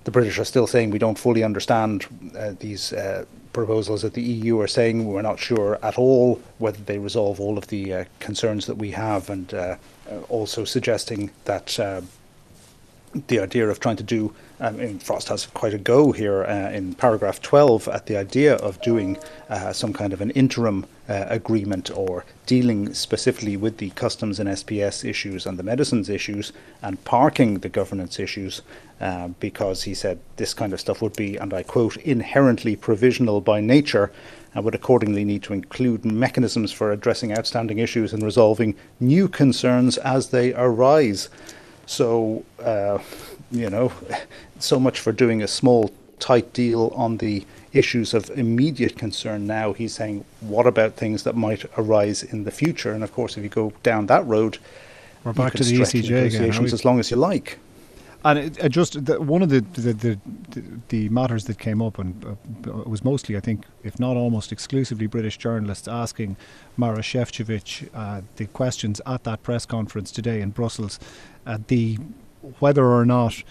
The 0.05 0.11
British 0.11 0.38
are 0.38 0.44
still 0.44 0.66
saying 0.66 0.90
we 0.90 0.98
don't 0.98 1.18
fully 1.18 1.42
understand 1.42 2.07
uh, 2.37 2.52
these 2.59 2.92
uh, 2.92 3.24
proposals 3.56 4.02
that 4.02 4.12
the 4.12 4.22
EU 4.22 4.60
are 4.60 4.68
saying. 4.68 5.06
We're 5.06 5.22
not 5.22 5.38
sure 5.38 5.78
at 5.82 5.96
all 5.96 6.40
whether 6.58 6.82
they 6.84 6.98
resolve 6.98 7.40
all 7.40 7.56
of 7.56 7.66
the 7.68 7.92
uh, 7.92 8.04
concerns 8.20 8.66
that 8.66 8.76
we 8.76 8.90
have, 8.90 9.30
and 9.30 9.52
uh, 9.54 9.76
uh, 10.10 10.20
also 10.28 10.64
suggesting 10.64 11.30
that 11.46 11.78
the 13.28 13.40
idea 13.40 13.68
of 13.68 13.80
trying 13.80 13.96
to 13.96 14.02
do, 14.02 14.34
I 14.60 14.70
mean, 14.70 14.98
Frost 14.98 15.28
has 15.28 15.46
quite 15.46 15.74
a 15.74 15.78
go 15.78 16.12
here 16.12 16.44
uh, 16.44 16.70
in 16.70 16.94
paragraph 16.94 17.40
12 17.40 17.88
at 17.88 18.06
the 18.06 18.16
idea 18.16 18.56
of 18.56 18.80
doing 18.82 19.18
uh, 19.48 19.72
some 19.72 19.92
kind 19.92 20.12
of 20.12 20.20
an 20.20 20.30
interim 20.30 20.86
uh, 21.08 21.24
agreement 21.28 21.90
or 21.96 22.24
dealing 22.46 22.92
specifically 22.92 23.56
with 23.56 23.78
the 23.78 23.90
customs 23.90 24.40
and 24.40 24.48
SPS 24.48 25.08
issues 25.08 25.46
and 25.46 25.58
the 25.58 25.62
medicines 25.62 26.08
issues 26.08 26.52
and 26.82 27.02
parking 27.04 27.60
the 27.60 27.68
governance 27.68 28.18
issues 28.18 28.62
uh, 29.00 29.28
because 29.40 29.84
he 29.84 29.94
said 29.94 30.18
this 30.36 30.54
kind 30.54 30.72
of 30.72 30.80
stuff 30.80 31.00
would 31.02 31.16
be, 31.16 31.36
and 31.36 31.52
I 31.54 31.62
quote, 31.62 31.96
inherently 31.98 32.76
provisional 32.76 33.40
by 33.40 33.60
nature 33.60 34.10
and 34.54 34.64
would 34.64 34.74
accordingly 34.74 35.24
need 35.24 35.42
to 35.42 35.52
include 35.52 36.04
mechanisms 36.04 36.72
for 36.72 36.90
addressing 36.90 37.36
outstanding 37.36 37.78
issues 37.78 38.12
and 38.12 38.22
resolving 38.22 38.74
new 38.98 39.28
concerns 39.28 39.98
as 39.98 40.30
they 40.30 40.54
arise. 40.54 41.28
So, 41.87 42.44
uh, 42.61 42.99
you 43.51 43.70
know, 43.70 43.92
so 44.59 44.79
much 44.79 45.01
for 45.01 45.12
doing 45.12 45.42
a 45.42 45.49
small, 45.49 45.92
tight 46.18 46.53
deal 46.53 46.92
on 46.96 47.18
the 47.18 47.44
issues 47.72 48.14
of 48.14 48.31
immediate 48.31 48.96
concern 48.96 49.46
now. 49.46 49.72
He's 49.72 49.94
saying, 49.94 50.25
what 50.40 50.66
about 50.66 50.94
things 50.94 51.22
that 51.25 51.37
might 51.37 51.64
arise 51.77 52.22
in 52.22 52.44
the 52.44 52.51
future? 52.51 52.92
And 52.92 53.05
of 53.05 53.12
course, 53.12 53.37
if 53.37 53.42
you 53.42 53.51
go 53.51 53.72
down 53.83 54.07
that 54.07 54.27
road, 54.27 54.59
we're 55.25 55.33
back 55.33 55.55
to 55.55 55.64
the 55.64 55.81
ECJ 55.81 56.11
negotiations 56.11 56.57
again, 56.57 56.75
as 56.75 56.85
long 56.85 57.01
as 57.01 57.11
you 57.11 57.16
like. 57.16 57.59
And 58.26 58.40
it, 58.40 58.58
it 58.58 58.70
just 58.70 59.04
the, 59.04 59.20
one 59.20 59.40
of 59.40 59.50
the 59.50 59.60
the, 59.60 59.92
the 59.92 60.18
the, 60.88 61.08
matters 61.10 61.44
that 61.44 61.60
came 61.60 61.80
up, 61.80 61.96
and 61.96 62.24
uh, 62.24 62.70
was 62.84 63.04
mostly, 63.04 63.36
I 63.36 63.40
think, 63.40 63.66
if 63.84 64.00
not 64.00 64.16
almost 64.16 64.50
exclusively 64.50 65.06
British 65.06 65.36
journalists 65.36 65.86
asking 65.86 66.36
Maros 66.76 67.04
Šefčovič 67.04 67.88
uh, 67.94 68.22
the 68.34 68.46
questions 68.46 69.00
at 69.06 69.22
that 69.22 69.44
press 69.44 69.64
conference 69.64 70.10
today 70.10 70.40
in 70.40 70.50
Brussels, 70.50 70.98
uh, 71.46 71.58
the 71.68 71.98
whether 72.58 72.84
or 72.84 73.06
not 73.06 73.44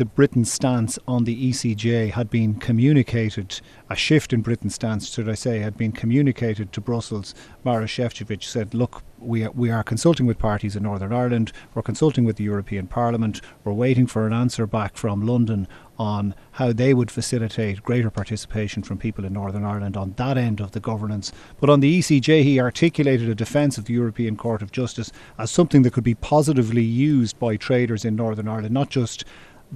the 0.00 0.06
Britain's 0.06 0.50
stance 0.50 0.98
on 1.06 1.24
the 1.24 1.50
ECJ 1.50 2.12
had 2.12 2.30
been 2.30 2.54
communicated, 2.54 3.60
a 3.90 3.94
shift 3.94 4.32
in 4.32 4.40
Britain's 4.40 4.76
stance, 4.76 5.10
should 5.10 5.28
I 5.28 5.34
say, 5.34 5.58
had 5.58 5.76
been 5.76 5.92
communicated 5.92 6.72
to 6.72 6.80
Brussels. 6.80 7.34
Maroš 7.66 8.00
Šefčovič 8.00 8.44
said, 8.44 8.72
look, 8.72 9.02
we 9.18 9.44
are, 9.44 9.50
we 9.50 9.70
are 9.70 9.82
consulting 9.82 10.24
with 10.24 10.38
parties 10.38 10.74
in 10.74 10.84
Northern 10.84 11.12
Ireland, 11.12 11.52
we're 11.74 11.82
consulting 11.82 12.24
with 12.24 12.36
the 12.36 12.44
European 12.44 12.86
Parliament, 12.86 13.42
we're 13.62 13.74
waiting 13.74 14.06
for 14.06 14.26
an 14.26 14.32
answer 14.32 14.66
back 14.66 14.96
from 14.96 15.26
London 15.26 15.68
on 15.98 16.34
how 16.52 16.72
they 16.72 16.94
would 16.94 17.10
facilitate 17.10 17.82
greater 17.82 18.08
participation 18.08 18.82
from 18.82 18.96
people 18.96 19.26
in 19.26 19.34
Northern 19.34 19.66
Ireland 19.66 19.98
on 19.98 20.14
that 20.16 20.38
end 20.38 20.58
of 20.58 20.70
the 20.70 20.80
governance. 20.80 21.30
But 21.60 21.68
on 21.68 21.80
the 21.80 21.98
ECJ, 21.98 22.42
he 22.42 22.58
articulated 22.58 23.28
a 23.28 23.34
defence 23.34 23.76
of 23.76 23.84
the 23.84 23.92
European 23.92 24.34
Court 24.34 24.62
of 24.62 24.72
Justice 24.72 25.12
as 25.36 25.50
something 25.50 25.82
that 25.82 25.92
could 25.92 26.04
be 26.04 26.14
positively 26.14 26.82
used 26.82 27.38
by 27.38 27.58
traders 27.58 28.06
in 28.06 28.16
Northern 28.16 28.48
Ireland, 28.48 28.72
not 28.72 28.88
just 28.88 29.26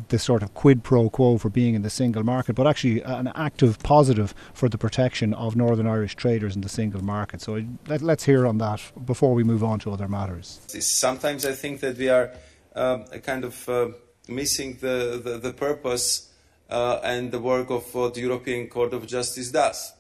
the 0.09 0.19
sort 0.19 0.43
of 0.43 0.55
quid 0.55 0.83
pro 0.83 1.09
quo 1.09 1.39
for 1.39 1.49
being 1.49 1.75
in 1.75 1.83
the 1.83 1.91
single 1.91 2.23
market, 2.23 2.55
but 2.55 2.67
actually 2.67 3.03
an 3.03 3.31
active 3.35 3.79
positive 3.81 4.35
for 4.53 4.69
the 4.69 4.79
protection 4.79 5.35
of 5.35 5.57
Northern 5.57 5.87
Irish 5.87 6.15
traders 6.17 6.55
in 6.55 6.63
the 6.63 6.69
single 6.69 7.03
market. 7.03 7.41
So 7.41 7.65
let, 7.87 8.03
us 8.03 8.25
hear 8.25 8.47
on 8.47 8.59
that 8.59 8.81
before 9.05 9.35
we 9.35 9.45
move 9.45 9.63
on 9.63 9.79
to 9.81 9.93
other 9.93 10.09
matters. 10.09 10.61
Sometimes 10.69 11.47
I 11.47 11.53
think 11.53 11.81
that 11.81 11.97
we 11.97 12.09
are 12.09 12.33
um, 12.75 13.05
kind 13.23 13.45
of 13.45 13.69
uh, 13.69 13.89
missing 14.29 14.79
the, 14.81 15.21
the, 15.23 15.39
the 15.39 15.53
purpose 15.53 16.31
uh, 16.71 17.01
and 17.03 17.31
the 17.31 17.39
work 17.39 17.71
of 17.71 17.95
what 17.95 18.15
the 18.15 18.21
European 18.21 18.69
Court 18.69 18.95
of 18.95 19.07
Justice 19.07 19.51
does. 19.51 19.93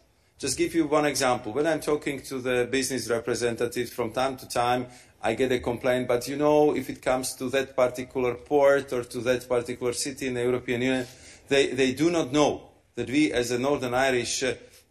Just 0.44 0.58
give 0.58 0.74
you 0.74 0.86
one 0.86 1.06
example. 1.06 1.54
When 1.54 1.66
I'm 1.66 1.80
talking 1.80 2.20
to 2.24 2.38
the 2.38 2.68
business 2.70 3.08
representatives 3.08 3.90
from 3.90 4.12
time 4.12 4.36
to 4.36 4.46
time, 4.46 4.88
I 5.22 5.32
get 5.32 5.50
a 5.52 5.58
complaint, 5.58 6.06
but 6.06 6.28
you 6.28 6.36
know, 6.36 6.76
if 6.76 6.90
it 6.90 7.00
comes 7.00 7.32
to 7.36 7.48
that 7.48 7.74
particular 7.74 8.34
port 8.34 8.92
or 8.92 9.04
to 9.04 9.20
that 9.20 9.48
particular 9.48 9.94
city 9.94 10.26
in 10.26 10.34
the 10.34 10.42
European 10.42 10.82
Union, 10.82 11.06
they, 11.48 11.68
they 11.68 11.94
do 11.94 12.10
not 12.10 12.30
know 12.30 12.68
that 12.94 13.08
we, 13.08 13.32
as 13.32 13.52
a 13.52 13.58
Northern 13.58 13.94
Irish 13.94 14.44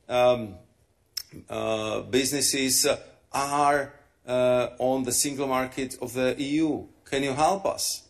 um, 0.10 0.56
uh, 1.48 2.02
businesses, 2.02 2.88
are 3.32 3.94
uh, 4.26 4.70
on 4.80 5.04
the 5.04 5.12
single 5.12 5.46
market 5.46 5.98
of 6.02 6.14
the 6.14 6.34
EU. 6.36 6.84
Can 7.06 7.22
you 7.22 7.34
help 7.34 7.68
us? 7.68 8.02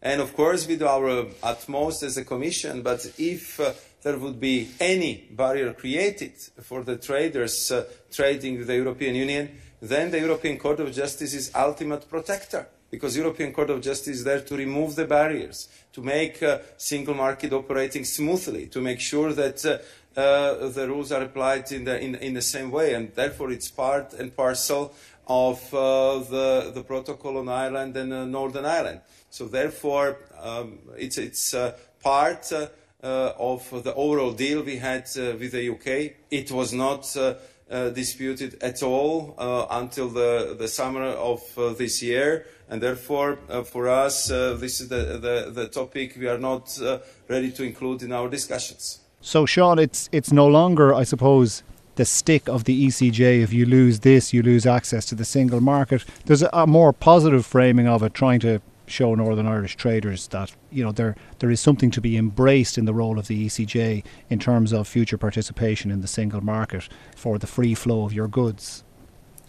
And 0.00 0.22
of 0.22 0.34
course, 0.34 0.66
we 0.66 0.76
do 0.76 0.86
our 0.86 1.26
utmost 1.42 2.02
as 2.02 2.16
a 2.16 2.24
Commission, 2.24 2.80
but 2.80 3.04
if 3.18 3.60
uh, 3.60 3.74
there 4.02 4.18
would 4.18 4.40
be 4.40 4.70
any 4.80 5.28
barrier 5.30 5.72
created 5.72 6.32
for 6.62 6.82
the 6.82 6.96
traders 6.96 7.70
uh, 7.70 7.84
trading 8.10 8.58
with 8.58 8.66
the 8.66 8.76
European 8.76 9.14
Union, 9.14 9.58
then 9.80 10.10
the 10.10 10.20
European 10.20 10.58
Court 10.58 10.80
of 10.80 10.92
Justice 10.92 11.34
is 11.34 11.50
ultimate 11.54 12.08
protector 12.08 12.66
because 12.90 13.16
European 13.16 13.52
Court 13.52 13.70
of 13.70 13.80
Justice 13.80 14.18
is 14.18 14.24
there 14.24 14.40
to 14.40 14.56
remove 14.56 14.96
the 14.96 15.04
barriers, 15.04 15.68
to 15.92 16.02
make 16.02 16.42
uh, 16.42 16.58
single 16.76 17.14
market 17.14 17.52
operating 17.52 18.04
smoothly, 18.04 18.66
to 18.66 18.80
make 18.80 19.00
sure 19.00 19.32
that 19.32 19.64
uh, 19.64 19.78
uh, 20.20 20.68
the 20.68 20.86
rules 20.88 21.12
are 21.12 21.22
applied 21.22 21.70
in 21.70 21.84
the, 21.84 22.00
in, 22.00 22.16
in, 22.16 22.34
the 22.34 22.42
same 22.42 22.70
way, 22.70 22.94
and 22.94 23.14
therefore 23.14 23.52
it's 23.52 23.70
part 23.70 24.12
and 24.14 24.36
parcel 24.36 24.92
of 25.28 25.72
uh, 25.72 26.18
the, 26.18 26.72
the 26.74 26.82
protocol 26.82 27.38
on 27.38 27.48
Ireland 27.48 27.96
and 27.96 28.12
uh, 28.12 28.24
Northern 28.24 28.66
Ireland. 28.66 29.02
So 29.30 29.46
therefore, 29.46 30.18
um, 30.40 30.80
it's, 30.96 31.16
it's 31.16 31.54
uh, 31.54 31.76
part 32.02 32.52
of 33.02 33.82
the 33.84 33.94
overall 33.94 34.32
deal 34.32 34.62
we 34.62 34.76
had 34.76 35.08
with 35.14 35.52
the 35.52 35.70
UK. 35.70 36.12
It 36.30 36.50
was 36.50 36.72
not 36.72 37.16
uh, 37.70 37.90
disputed 37.90 38.60
at 38.62 38.82
all 38.82 39.34
uh, 39.38 39.66
until 39.70 40.08
the, 40.08 40.56
the 40.58 40.68
summer 40.68 41.04
of 41.04 41.40
uh, 41.56 41.72
this 41.72 42.02
year. 42.02 42.46
And 42.68 42.82
therefore, 42.82 43.38
uh, 43.48 43.62
for 43.62 43.88
us, 43.88 44.30
uh, 44.30 44.54
this 44.54 44.80
is 44.80 44.88
the, 44.88 45.18
the, 45.18 45.50
the, 45.52 45.68
topic 45.68 46.16
we 46.18 46.28
are 46.28 46.38
not 46.38 46.80
uh, 46.80 46.98
ready 47.28 47.50
to 47.52 47.62
include 47.62 48.02
in 48.02 48.12
our 48.12 48.28
discussions. 48.28 49.00
So, 49.20 49.46
Sean, 49.46 49.78
it's, 49.78 50.08
it's 50.12 50.32
no 50.32 50.46
longer, 50.46 50.94
I 50.94 51.04
suppose, 51.04 51.62
the 51.96 52.04
stick 52.04 52.48
of 52.48 52.64
the 52.64 52.86
ECJ. 52.86 53.42
If 53.42 53.52
you 53.52 53.66
lose 53.66 54.00
this, 54.00 54.32
you 54.32 54.42
lose 54.42 54.66
access 54.66 55.04
to 55.06 55.14
the 55.14 55.24
single 55.24 55.60
market. 55.60 56.04
There's 56.26 56.42
a, 56.42 56.50
a 56.52 56.66
more 56.66 56.92
positive 56.92 57.44
framing 57.44 57.86
of 57.86 58.02
it, 58.02 58.14
trying 58.14 58.40
to 58.40 58.60
show 58.90 59.14
Northern 59.14 59.46
Irish 59.46 59.76
traders 59.76 60.28
that 60.28 60.54
you 60.70 60.84
know 60.84 60.92
there 60.92 61.16
there 61.38 61.50
is 61.50 61.60
something 61.60 61.90
to 61.92 62.00
be 62.00 62.16
embraced 62.16 62.78
in 62.78 62.84
the 62.84 62.94
role 62.94 63.18
of 63.18 63.26
the 63.26 63.46
ECJ 63.46 64.04
in 64.28 64.38
terms 64.38 64.72
of 64.72 64.88
future 64.88 65.18
participation 65.18 65.90
in 65.90 66.00
the 66.00 66.08
single 66.08 66.40
market 66.40 66.88
for 67.16 67.38
the 67.38 67.46
free 67.46 67.74
flow 67.74 68.04
of 68.04 68.12
your 68.12 68.28
goods. 68.28 68.84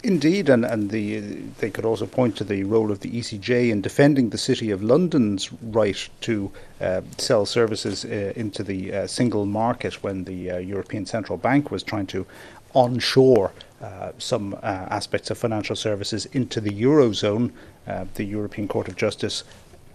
Indeed, 0.03 0.49
and, 0.49 0.65
and 0.65 0.89
the, 0.89 1.19
they 1.59 1.69
could 1.69 1.85
also 1.85 2.07
point 2.07 2.35
to 2.37 2.43
the 2.43 2.63
role 2.63 2.91
of 2.91 3.01
the 3.01 3.11
ECJ 3.11 3.69
in 3.69 3.81
defending 3.81 4.31
the 4.31 4.37
City 4.37 4.71
of 4.71 4.81
London's 4.81 5.53
right 5.61 6.09
to 6.21 6.51
uh, 6.79 7.01
sell 7.19 7.45
services 7.45 8.03
uh, 8.03 8.33
into 8.35 8.63
the 8.63 8.91
uh, 8.91 9.07
single 9.07 9.45
market 9.45 10.01
when 10.01 10.23
the 10.23 10.51
uh, 10.51 10.57
European 10.57 11.05
Central 11.05 11.37
Bank 11.37 11.69
was 11.69 11.83
trying 11.83 12.07
to 12.07 12.25
onshore 12.73 13.51
uh, 13.81 14.11
some 14.17 14.53
uh, 14.55 14.87
aspects 14.89 15.29
of 15.29 15.37
financial 15.37 15.75
services 15.75 16.25
into 16.27 16.59
the 16.59 16.71
Eurozone 16.71 17.51
uh, 17.87 18.05
the 18.15 18.23
European 18.23 18.67
Court 18.67 18.87
of 18.87 18.95
Justice 18.95 19.43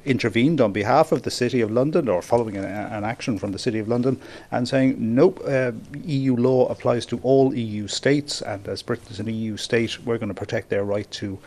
intervened 0.07 0.61
on 0.61 0.73
behalf 0.73 1.13
of 1.13 1.23
the 1.23 1.31
City 1.31 1.61
of 1.61 1.71
London 1.71 2.09
or 2.09 2.23
following 2.23 2.57
a, 2.57 2.63
an 2.63 3.05
action 3.05 3.39
from 3.39 3.53
the 3.53 3.59
City 3.59 3.79
of 3.79 3.89
London 3.89 4.21
and 4.53 4.69
saying, 4.69 4.95
nope, 4.99 5.43
uh, 5.47 5.73
EU 6.05 6.37
law 6.37 6.67
applies 6.69 7.05
to 7.07 7.19
all 7.23 7.55
EU 7.55 7.89
states, 7.89 8.41
and 8.41 8.67
as 8.69 8.83
Britain 8.83 9.09
is 9.11 9.21
an 9.21 9.27
EU 9.27 9.57
state, 9.57 9.99
we're 10.05 10.19
going 10.19 10.29
to 10.29 10.35
protect 10.35 10.69
their 10.69 10.85
right 10.85 11.11
to 11.11 11.39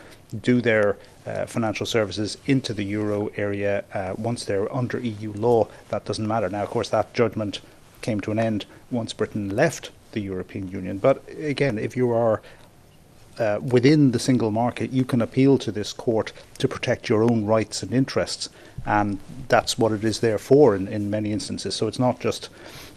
do 0.42 0.60
their 0.60 0.96
uh, 1.26 1.46
financial 1.46 1.86
services 1.86 2.36
into 2.46 2.72
the 2.74 2.84
euro 2.84 3.30
area 3.36 3.84
uh, 3.94 4.14
once 4.16 4.44
they're 4.44 4.72
under 4.74 4.98
EU 5.00 5.32
law. 5.32 5.66
That 5.88 6.04
doesn't 6.04 6.26
matter. 6.26 6.48
Now, 6.48 6.62
of 6.62 6.70
course, 6.70 6.90
that 6.90 7.12
judgment 7.14 7.60
came 8.02 8.20
to 8.20 8.30
an 8.30 8.38
end 8.38 8.66
once 8.90 9.12
Britain 9.12 9.54
left 9.54 9.90
the 10.12 10.20
European 10.20 10.68
Union. 10.68 10.98
But 10.98 11.22
again, 11.38 11.78
if 11.78 11.96
you 11.96 12.12
are 12.12 12.42
uh, 13.40 13.58
within 13.60 14.10
the 14.10 14.18
single 14.18 14.50
market, 14.50 14.90
you 14.90 15.04
can 15.04 15.22
appeal 15.22 15.56
to 15.58 15.72
this 15.72 15.92
court 15.92 16.32
to 16.58 16.68
protect 16.68 17.08
your 17.08 17.22
own 17.22 17.46
rights 17.46 17.82
and 17.82 17.92
interests. 17.92 18.50
And 18.86 19.18
that's 19.48 19.78
what 19.78 19.92
it 19.92 20.04
is 20.04 20.20
there 20.20 20.38
for 20.38 20.76
in, 20.76 20.88
in 20.88 21.10
many 21.10 21.32
instances. 21.32 21.74
So 21.74 21.88
it's 21.88 21.98
not 21.98 22.20
just 22.20 22.50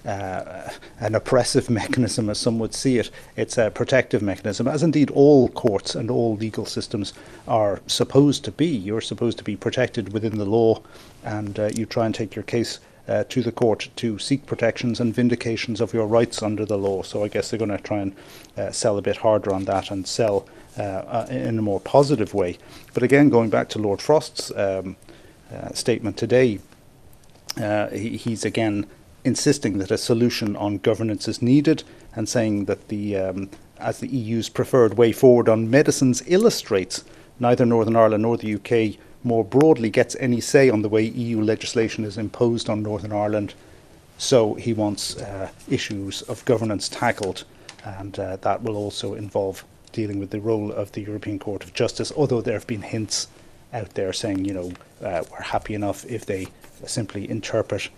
uh, 0.05 0.69
an 0.99 1.15
oppressive 1.15 1.69
mechanism, 1.81 2.29
as 2.29 2.37
some 2.37 2.59
would 2.59 2.73
see 2.73 2.97
it. 2.97 3.09
It's 3.37 3.57
a 3.57 3.71
protective 3.71 4.21
mechanism, 4.21 4.67
as 4.67 4.83
indeed 4.83 5.09
all 5.11 5.49
courts 5.49 5.95
and 5.95 6.11
all 6.11 6.35
legal 6.35 6.65
systems 6.65 7.13
are 7.47 7.81
supposed 7.87 8.43
to 8.45 8.51
be. 8.51 8.67
You're 8.67 9.01
supposed 9.01 9.37
to 9.37 9.43
be 9.43 9.55
protected 9.55 10.11
within 10.13 10.37
the 10.37 10.45
law, 10.45 10.81
and 11.23 11.57
uh, 11.57 11.69
you 11.73 11.85
try 11.85 12.05
and 12.05 12.13
take 12.13 12.35
your 12.35 12.43
case 12.43 12.79
uh, 13.07 13.23
to 13.29 13.41
the 13.41 13.51
court 13.51 13.89
to 13.97 14.17
seek 14.17 14.45
protections 14.45 14.99
and 14.99 15.13
vindications 15.13 15.81
of 15.81 15.93
your 15.93 16.07
rights 16.07 16.41
under 16.41 16.65
the 16.65 16.77
law. 16.77 17.03
So 17.03 17.23
I 17.23 17.27
guess 17.27 17.49
they're 17.49 17.59
going 17.59 17.71
to 17.71 17.77
try 17.77 17.99
and 17.99 18.15
uh, 18.57 18.71
sell 18.71 18.97
a 18.97 19.01
bit 19.01 19.17
harder 19.17 19.53
on 19.53 19.65
that 19.65 19.91
and 19.91 20.07
sell 20.07 20.47
uh, 20.77 20.81
uh, 20.81 21.27
in 21.29 21.59
a 21.59 21.61
more 21.61 21.79
positive 21.79 22.33
way. 22.33 22.57
But 22.93 23.03
again, 23.03 23.29
going 23.29 23.49
back 23.49 23.69
to 23.69 23.79
Lord 23.79 24.01
Frost's 24.01 24.51
um, 24.55 24.95
uh, 25.53 25.73
statement 25.73 26.17
today, 26.17 26.59
uh, 27.61 27.89
he, 27.89 28.17
he's 28.17 28.45
again 28.45 28.87
insisting 29.23 29.77
that 29.77 29.91
a 29.91 29.97
solution 29.97 30.55
on 30.55 30.77
governance 30.79 31.27
is 31.27 31.41
needed 31.41 31.83
and 32.15 32.27
saying 32.27 32.65
that 32.65 32.87
the 32.87 33.15
um, 33.15 33.49
as 33.77 33.99
the 33.99 34.07
EU's 34.07 34.49
preferred 34.49 34.97
way 34.97 35.11
forward 35.11 35.49
on 35.49 35.69
medicines 35.69 36.23
illustrates 36.25 37.03
neither 37.39 37.65
Northern 37.65 37.95
Ireland 37.95 38.23
nor 38.23 38.37
the 38.37 38.55
UK 38.55 38.99
more 39.23 39.43
broadly 39.43 39.89
gets 39.89 40.15
any 40.19 40.41
say 40.41 40.69
on 40.69 40.81
the 40.81 40.89
way 40.89 41.03
EU 41.03 41.41
legislation 41.41 42.03
is 42.03 42.17
imposed 42.17 42.69
on 42.69 42.83
Northern 42.83 43.11
Ireland. 43.11 43.53
So 44.17 44.53
he 44.55 44.73
wants 44.73 45.17
uh, 45.17 45.49
issues 45.69 46.21
of 46.23 46.45
governance 46.45 46.89
tackled, 46.89 47.45
and 47.83 48.17
uh, 48.19 48.37
that 48.37 48.61
will 48.61 48.75
also 48.75 49.13
involve 49.15 49.65
dealing 49.91 50.19
with 50.19 50.31
the 50.31 50.39
role 50.39 50.71
of 50.71 50.91
the 50.91 51.01
European 51.01 51.39
Court 51.39 51.63
of 51.63 51.73
Justice. 51.73 52.11
Although 52.15 52.41
there 52.41 52.53
have 52.53 52.67
been 52.67 52.81
hints 52.81 53.27
out 53.73 53.93
there 53.95 54.13
saying, 54.13 54.45
you 54.45 54.53
know, 54.53 54.71
uh, 55.01 55.23
we're 55.31 55.41
happy 55.41 55.73
enough 55.73 56.05
if 56.05 56.25
they 56.25 56.47
simply 56.85 57.29
interpret 57.29 57.89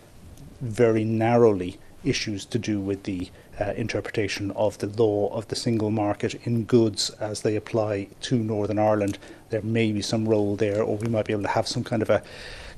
very 0.62 1.04
narrowly 1.04 1.78
issues 2.04 2.46
to 2.46 2.60
do 2.60 2.80
with 2.80 3.04
the 3.04 3.30
uh, 3.60 3.72
interpretation 3.76 4.52
of 4.52 4.78
the 4.78 4.88
law 4.88 5.34
of 5.34 5.48
the 5.48 5.56
single 5.56 5.90
market 5.90 6.36
in 6.46 6.64
goods 6.64 7.10
as 7.20 7.42
they 7.42 7.56
apply 7.56 8.08
to 8.22 8.38
Northern 8.38 8.80
Ireland. 8.80 9.18
There 9.50 9.62
may 9.62 9.92
be 9.92 10.02
some 10.02 10.28
role 10.28 10.56
there, 10.56 10.82
or 10.82 10.98
we 10.98 11.08
might 11.08 11.26
be 11.26 11.34
able 11.34 11.44
to 11.44 11.50
have 11.50 11.68
some 11.68 11.84
kind 11.84 12.02
of 12.02 12.10
a 12.10 12.24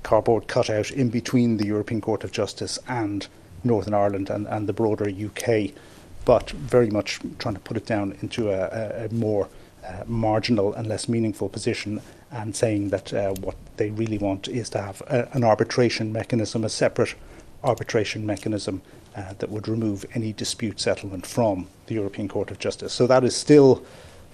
cardboard 0.04 0.48
cutout 0.48 0.92
in 0.92 1.10
between 1.10 1.58
the 1.58 1.66
European 1.66 2.02
Court 2.02 2.24
of 2.24 2.32
Justice 2.32 2.80
and 2.88 3.28
Northern 3.64 3.94
Ireland 3.94 4.30
and, 4.30 4.48
and 4.48 4.68
the 4.68 4.74
broader 4.74 5.10
UK, 5.10 5.72
but 6.26 6.52
very 6.52 6.90
much 6.90 7.20
trying 7.40 7.56
to 7.56 7.62
put 7.62 7.78
it 7.78 7.86
down 7.86 8.18
into 8.22 8.50
a, 8.50 9.06
a, 9.06 9.14
more 9.14 9.50
uh, 9.86 10.04
marginal 10.06 10.74
and 10.74 10.88
less 10.88 11.08
meaningful 11.08 11.50
position 11.50 12.02
and 12.32 12.56
saying 12.56 12.90
that 12.90 13.14
uh, 13.14 13.34
what 13.42 13.56
they 13.78 13.90
really 13.92 14.18
want 14.18 14.48
is 14.48 14.70
to 14.70 14.82
have 14.82 15.02
a, 15.08 15.28
an 15.34 15.44
arbitration 15.44 16.12
mechanism, 16.12 16.64
a 16.64 16.70
separate 16.70 17.16
arbitration 17.64 18.26
mechanism 18.26 18.82
uh, 19.16 19.34
that 19.40 19.50
would 19.50 19.68
remove 19.68 20.06
any 20.14 20.34
dispute 20.34 20.80
settlement 20.80 21.26
from 21.26 21.68
the 21.88 21.96
European 21.96 22.28
Court 22.28 22.52
of 22.52 22.60
Justice. 22.60 22.94
So 22.94 23.08
that 23.08 23.24
is 23.24 23.36
still 23.36 23.84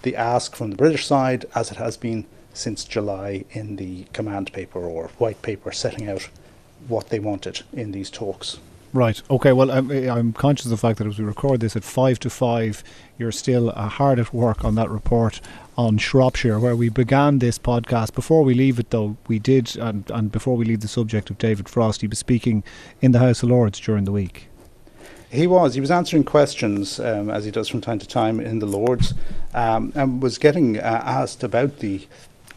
the 0.04 0.16
ask 0.16 0.56
from 0.56 0.70
the 0.70 0.78
British 0.78 1.06
side, 1.06 1.46
as 1.56 1.72
it 1.72 1.78
has 1.78 1.98
been 1.98 2.26
since 2.54 2.86
July 2.86 3.46
in 3.52 3.78
the 3.78 4.06
command 4.14 4.54
paper 4.54 4.80
or 4.80 5.08
white 5.18 5.42
paper 5.42 5.72
setting 5.72 6.08
out 6.08 6.30
what 6.88 7.10
they 7.10 7.20
wanted 7.20 7.62
in 7.74 7.92
these 7.92 8.10
talks. 8.10 8.60
Right. 8.94 9.20
Okay. 9.28 9.54
Well, 9.54 9.72
I'm, 9.72 9.90
I'm, 9.90 10.34
conscious 10.34 10.68
of 10.68 10.72
the 10.72 10.78
fact 10.78 11.00
that 11.00 11.08
as 11.08 11.18
we 11.18 11.26
record 11.26 11.62
this 11.62 11.76
at 11.76 11.84
five 11.84 12.20
to 12.20 12.30
five, 12.30 12.84
you're 13.18 13.32
still 13.32 13.72
uh, 13.72 13.88
hard 13.88 14.20
at 14.20 14.32
work 14.32 14.64
on 14.64 14.76
that 14.76 14.90
report 14.90 15.42
on 15.76 15.98
Shropshire, 15.98 16.60
where 16.60 16.76
we 16.76 16.90
began 16.90 17.40
this 17.40 17.58
podcast. 17.58 18.14
Before 18.14 18.44
we 18.44 18.54
leave 18.54 18.78
it, 18.78 18.92
though, 18.92 19.18
we 19.28 19.40
did, 19.40 19.76
and, 19.78 20.08
and 20.12 20.32
before 20.32 20.56
we 20.56 20.66
leave 20.66 20.82
the 20.82 20.88
subject 20.88 21.32
of 21.32 21.40
David 21.40 21.68
Frost, 21.68 22.02
he 22.02 22.08
was 22.08 22.20
speaking 22.20 22.64
in 23.02 23.14
the 23.14 23.20
House 23.20 23.42
of 23.42 23.50
Lords 23.50 23.80
during 23.80 24.04
the 24.04 24.12
week. 24.12 24.48
He 25.34 25.48
was. 25.48 25.74
He 25.74 25.82
was 25.82 25.90
answering 25.90 26.26
questions, 26.26 27.00
um, 27.00 27.32
as 27.32 27.44
he 27.44 27.50
does 27.50 27.68
from 27.68 27.82
time 27.82 27.98
to 27.98 28.08
time 28.08 28.40
in 28.40 28.60
the 28.60 28.68
Lords, 28.68 29.16
um, 29.56 29.92
and 29.96 30.22
was 30.22 30.38
getting 30.38 30.78
uh, 30.78 31.02
asked 31.04 31.44
about 31.44 31.80
the 31.80 32.08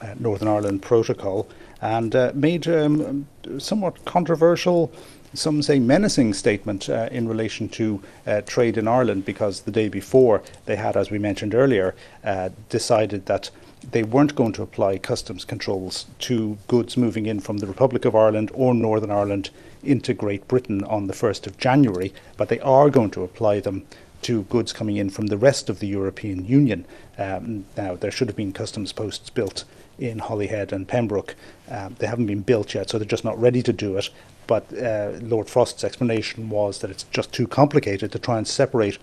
uh, 0.03 0.15
Northern 0.19 0.47
Ireland 0.47 0.83
Protocol 0.83 1.49
and 1.81 2.15
uh, 2.15 2.33
made 2.35 2.69
um, 2.69 3.27
somewhat 3.57 4.05
controversial 4.05 4.93
some 5.33 5.62
say 5.62 5.79
menacing 5.79 6.35
statement 6.35 6.89
uh, 6.89 7.09
in 7.11 7.29
relation 7.29 7.69
to 7.69 8.03
uh, 8.27 8.43
trade 8.43 8.77
in 8.77 8.87
Ireland 8.89 9.25
because 9.25 9.62
the 9.62 9.71
day 9.71 9.89
before 9.89 10.43
they 10.67 10.77
had, 10.77 10.97
as 10.97 11.11
we 11.11 11.19
mentioned 11.19 11.55
earlier, 11.55 11.95
uh, 12.25 12.51
decided 12.69 13.27
that 13.27 13.51
they 13.91 14.03
weren't 14.03 14.35
going 14.35 14.53
to 14.53 14.62
apply 14.62 14.99
customs 14.99 15.45
controls 15.45 16.07
to 16.21 16.59
goods 16.69 16.97
moving 16.97 17.27
in 17.27 17.41
from 17.41 17.59
the 17.59 17.67
Republic 17.67 18.05
of 18.05 18.15
Ireland 18.15 18.51
or 18.55 18.75
Northern 18.75 19.11
Ireland 19.11 19.51
into 19.83 20.15
Great 20.15 20.47
Britain 20.49 20.85
on 20.85 21.07
the 21.07 21.15
1st 21.15 21.47
of 21.47 21.59
January, 21.59 22.12
but 22.37 22.49
they 22.49 22.61
are 22.61 22.91
going 22.91 23.11
to 23.11 23.25
apply 23.25 23.61
them 23.61 23.87
to 24.23 24.43
goods 24.45 24.73
coming 24.73 24.97
in 24.97 25.11
from 25.11 25.27
the 25.27 25.37
rest 25.37 25.69
of 25.69 25.79
the 25.79 25.87
European 25.87 26.45
Union. 26.45 26.85
Um, 27.19 27.65
now, 27.77 27.95
there 27.95 28.11
should 28.11 28.29
have 28.29 28.37
been 28.37 28.53
customs 28.53 28.93
posts 28.93 29.31
built 29.31 29.65
in 29.99 30.19
Holyhead 30.19 30.73
and 30.73 30.87
Pembroke. 30.89 31.35
Um, 31.71 31.97
they 31.99 32.07
haven't 32.07 32.27
been 32.27 32.43
built 32.43 32.75
yet, 32.75 32.91
so 32.91 32.99
they're 32.99 33.07
just 33.07 33.25
not 33.25 33.41
ready 33.41 33.62
to 33.62 33.73
do 33.73 33.97
it. 33.97 34.11
But 34.47 34.67
uh, 34.77 35.12
Lord 35.21 35.49
Frost's 35.49 35.85
explanation 35.85 36.51
was 36.51 36.81
that 36.81 36.91
it's 36.91 37.05
just 37.05 37.33
too 37.33 37.47
complicated 37.47 38.12
to 38.12 38.19
try 38.19 38.39
and 38.39 38.47
separate 38.47 38.99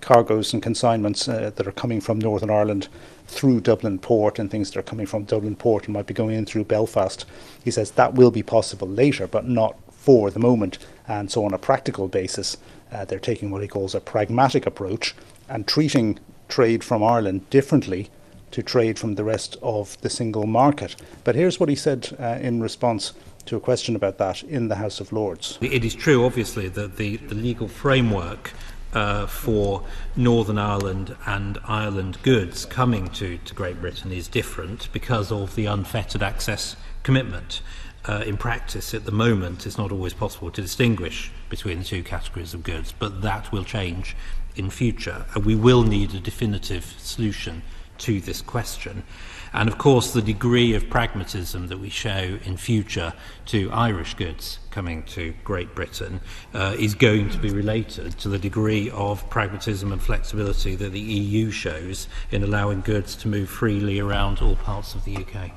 cargoes 0.00 0.52
and 0.52 0.62
consignments 0.62 1.28
uh, 1.28 1.50
that 1.56 1.66
are 1.66 1.72
coming 1.72 2.00
from 2.00 2.18
Northern 2.18 2.50
Ireland 2.50 2.88
through 3.26 3.60
Dublin 3.60 3.98
Port 3.98 4.38
and 4.38 4.50
things 4.50 4.70
that 4.70 4.78
are 4.78 4.82
coming 4.82 5.06
from 5.06 5.24
Dublin 5.24 5.56
Port 5.56 5.86
and 5.86 5.94
might 5.94 6.06
be 6.06 6.14
going 6.14 6.36
in 6.36 6.46
through 6.46 6.64
Belfast. 6.64 7.24
He 7.64 7.70
says 7.70 7.92
that 7.92 8.14
will 8.14 8.30
be 8.30 8.42
possible 8.42 8.88
later, 8.88 9.26
but 9.26 9.46
not 9.46 9.76
for 10.06 10.30
the 10.30 10.38
moment. 10.38 10.78
And 11.08 11.30
so, 11.30 11.44
on 11.44 11.52
a 11.52 11.58
practical 11.58 12.06
basis, 12.06 12.56
uh, 12.92 13.04
they're 13.04 13.18
taking 13.18 13.50
what 13.50 13.60
he 13.60 13.68
calls 13.68 13.94
a 13.94 14.00
pragmatic 14.00 14.64
approach 14.64 15.14
and 15.48 15.66
treating 15.66 16.20
trade 16.48 16.84
from 16.84 17.02
Ireland 17.02 17.50
differently 17.50 18.08
to 18.52 18.62
trade 18.62 18.98
from 18.98 19.16
the 19.16 19.24
rest 19.24 19.56
of 19.62 20.00
the 20.02 20.08
single 20.08 20.46
market. 20.46 20.94
But 21.24 21.34
here's 21.34 21.58
what 21.58 21.68
he 21.68 21.74
said 21.74 22.16
uh, 22.20 22.38
in 22.40 22.62
response 22.62 23.12
to 23.46 23.56
a 23.56 23.60
question 23.60 23.96
about 23.96 24.18
that 24.18 24.44
in 24.44 24.68
the 24.68 24.76
House 24.76 25.00
of 25.00 25.12
Lords. 25.12 25.58
It 25.60 25.84
is 25.84 25.94
true, 25.94 26.24
obviously, 26.24 26.68
that 26.68 26.96
the, 26.96 27.16
the 27.16 27.34
legal 27.34 27.66
framework 27.66 28.52
uh, 28.92 29.26
for 29.26 29.84
Northern 30.14 30.58
Ireland 30.58 31.16
and 31.26 31.58
Ireland 31.66 32.18
goods 32.22 32.64
coming 32.64 33.08
to, 33.08 33.38
to 33.38 33.54
Great 33.54 33.80
Britain 33.80 34.12
is 34.12 34.28
different 34.28 34.88
because 34.92 35.32
of 35.32 35.56
the 35.56 35.66
unfettered 35.66 36.22
access 36.22 36.76
commitment. 37.02 37.60
uh, 38.06 38.22
in 38.26 38.36
practice 38.36 38.94
at 38.94 39.04
the 39.04 39.12
moment 39.12 39.66
it's 39.66 39.78
not 39.78 39.92
always 39.92 40.14
possible 40.14 40.50
to 40.50 40.62
distinguish 40.62 41.30
between 41.48 41.78
the 41.78 41.84
two 41.84 42.02
categories 42.02 42.54
of 42.54 42.62
goods, 42.62 42.92
but 42.98 43.22
that 43.22 43.50
will 43.52 43.64
change 43.64 44.16
in 44.54 44.70
future. 44.70 45.26
And 45.34 45.44
we 45.44 45.54
will 45.54 45.82
need 45.82 46.14
a 46.14 46.20
definitive 46.20 46.94
solution 46.98 47.62
to 47.98 48.20
this 48.20 48.42
question. 48.42 49.04
And 49.52 49.68
of 49.68 49.78
course, 49.78 50.12
the 50.12 50.20
degree 50.20 50.74
of 50.74 50.90
pragmatism 50.90 51.68
that 51.68 51.78
we 51.78 51.88
show 51.88 52.38
in 52.44 52.56
future 52.56 53.14
to 53.46 53.70
Irish 53.72 54.14
goods 54.14 54.58
coming 54.70 55.02
to 55.04 55.34
Great 55.44 55.74
Britain 55.74 56.20
uh, 56.52 56.76
is 56.78 56.94
going 56.94 57.30
to 57.30 57.38
be 57.38 57.50
related 57.50 58.18
to 58.18 58.28
the 58.28 58.38
degree 58.38 58.90
of 58.90 59.28
pragmatism 59.30 59.92
and 59.92 60.02
flexibility 60.02 60.74
that 60.76 60.92
the 60.92 61.00
EU 61.00 61.50
shows 61.50 62.06
in 62.30 62.42
allowing 62.42 62.82
goods 62.82 63.16
to 63.16 63.28
move 63.28 63.48
freely 63.48 63.98
around 63.98 64.40
all 64.40 64.56
parts 64.56 64.94
of 64.94 65.04
the 65.04 65.16
UK. 65.16 65.52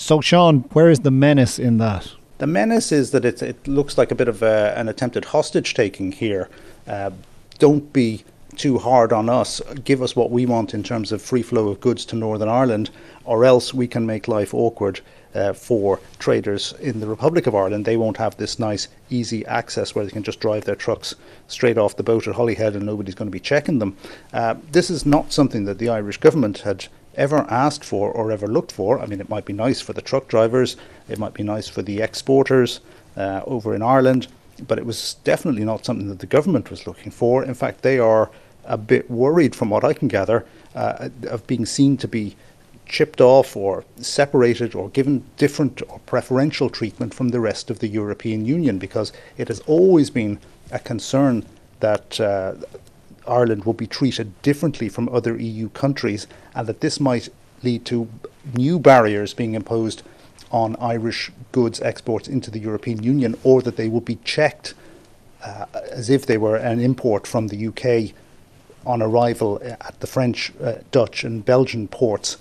So, 0.00 0.22
Sean, 0.22 0.60
where 0.72 0.88
is 0.88 1.00
the 1.00 1.10
menace 1.10 1.58
in 1.58 1.76
that? 1.76 2.10
The 2.38 2.46
menace 2.46 2.90
is 2.90 3.10
that 3.10 3.26
it, 3.26 3.42
it 3.42 3.68
looks 3.68 3.98
like 3.98 4.10
a 4.10 4.14
bit 4.14 4.28
of 4.28 4.42
a, 4.42 4.72
an 4.74 4.88
attempted 4.88 5.26
hostage 5.26 5.74
taking 5.74 6.10
here. 6.10 6.48
Uh, 6.88 7.10
don't 7.58 7.92
be 7.92 8.24
too 8.56 8.78
hard 8.78 9.12
on 9.12 9.28
us. 9.28 9.60
Give 9.84 10.00
us 10.00 10.16
what 10.16 10.30
we 10.30 10.46
want 10.46 10.72
in 10.72 10.82
terms 10.82 11.12
of 11.12 11.20
free 11.20 11.42
flow 11.42 11.68
of 11.68 11.82
goods 11.82 12.06
to 12.06 12.16
Northern 12.16 12.48
Ireland, 12.48 12.88
or 13.26 13.44
else 13.44 13.74
we 13.74 13.86
can 13.86 14.06
make 14.06 14.26
life 14.26 14.54
awkward 14.54 15.02
uh, 15.34 15.52
for 15.52 16.00
traders 16.18 16.72
in 16.80 17.00
the 17.00 17.06
Republic 17.06 17.46
of 17.46 17.54
Ireland. 17.54 17.84
They 17.84 17.98
won't 17.98 18.16
have 18.16 18.38
this 18.38 18.58
nice, 18.58 18.88
easy 19.10 19.44
access 19.44 19.94
where 19.94 20.06
they 20.06 20.10
can 20.10 20.22
just 20.22 20.40
drive 20.40 20.64
their 20.64 20.76
trucks 20.76 21.14
straight 21.46 21.76
off 21.76 21.96
the 21.96 22.02
boat 22.02 22.26
at 22.26 22.36
Holyhead 22.36 22.74
and 22.74 22.86
nobody's 22.86 23.14
going 23.14 23.30
to 23.30 23.32
be 23.32 23.38
checking 23.38 23.80
them. 23.80 23.98
Uh, 24.32 24.54
this 24.72 24.88
is 24.88 25.04
not 25.04 25.30
something 25.30 25.66
that 25.66 25.78
the 25.78 25.90
Irish 25.90 26.16
government 26.16 26.60
had 26.60 26.88
ever 27.14 27.38
asked 27.50 27.84
for 27.84 28.10
or 28.10 28.30
ever 28.30 28.46
looked 28.46 28.72
for. 28.72 29.00
I 29.00 29.06
mean, 29.06 29.20
it 29.20 29.28
might 29.28 29.44
be 29.44 29.52
nice 29.52 29.80
for 29.80 29.92
the 29.92 30.02
truck 30.02 30.28
drivers, 30.28 30.76
it 31.08 31.18
might 31.18 31.34
be 31.34 31.42
nice 31.42 31.68
for 31.68 31.82
the 31.82 32.00
exporters 32.00 32.80
uh, 33.16 33.42
over 33.46 33.74
in 33.74 33.82
Ireland, 33.82 34.28
but 34.66 34.78
it 34.78 34.86
was 34.86 35.14
definitely 35.24 35.64
not 35.64 35.84
something 35.84 36.08
that 36.08 36.20
the 36.20 36.26
government 36.26 36.70
was 36.70 36.86
looking 36.86 37.10
for. 37.10 37.44
In 37.44 37.54
fact, 37.54 37.82
they 37.82 37.98
are 37.98 38.30
a 38.64 38.76
bit 38.76 39.10
worried, 39.10 39.54
from 39.54 39.70
what 39.70 39.84
I 39.84 39.92
can 39.92 40.08
gather, 40.08 40.46
uh, 40.74 41.08
of 41.28 41.46
being 41.46 41.66
seen 41.66 41.96
to 41.98 42.08
be 42.08 42.36
chipped 42.86 43.20
off 43.20 43.56
or 43.56 43.84
separated 44.00 44.74
or 44.74 44.88
given 44.90 45.24
different 45.36 45.80
or 45.88 46.00
preferential 46.06 46.68
treatment 46.68 47.14
from 47.14 47.28
the 47.28 47.40
rest 47.40 47.70
of 47.70 47.78
the 47.78 47.86
European 47.86 48.44
Union 48.44 48.78
because 48.78 49.12
it 49.38 49.46
has 49.46 49.60
always 49.60 50.10
been 50.10 50.38
a 50.72 50.78
concern 50.78 51.44
that 51.78 52.20
uh, 52.20 52.54
Ireland 53.26 53.64
will 53.64 53.74
be 53.74 53.86
treated 53.86 54.40
differently 54.42 54.88
from 54.88 55.08
other 55.08 55.36
EU 55.36 55.68
countries, 55.70 56.26
and 56.54 56.66
that 56.66 56.80
this 56.80 57.00
might 57.00 57.28
lead 57.62 57.84
to 57.86 58.08
new 58.54 58.78
barriers 58.78 59.34
being 59.34 59.54
imposed 59.54 60.02
on 60.50 60.76
Irish 60.76 61.30
goods 61.52 61.80
exports 61.80 62.28
into 62.28 62.50
the 62.50 62.58
European 62.58 63.02
Union, 63.02 63.36
or 63.44 63.62
that 63.62 63.76
they 63.76 63.88
would 63.88 64.04
be 64.04 64.18
checked 64.24 64.74
uh, 65.42 65.66
as 65.90 66.10
if 66.10 66.26
they 66.26 66.38
were 66.38 66.56
an 66.56 66.80
import 66.80 67.26
from 67.26 67.48
the 67.48 67.66
UK 67.68 68.14
on 68.86 69.02
arrival 69.02 69.60
at 69.62 69.94
the 70.00 70.06
French, 70.06 70.52
uh, 70.62 70.74
Dutch, 70.90 71.24
and 71.24 71.44
Belgian 71.44 71.86
ports 71.88 72.38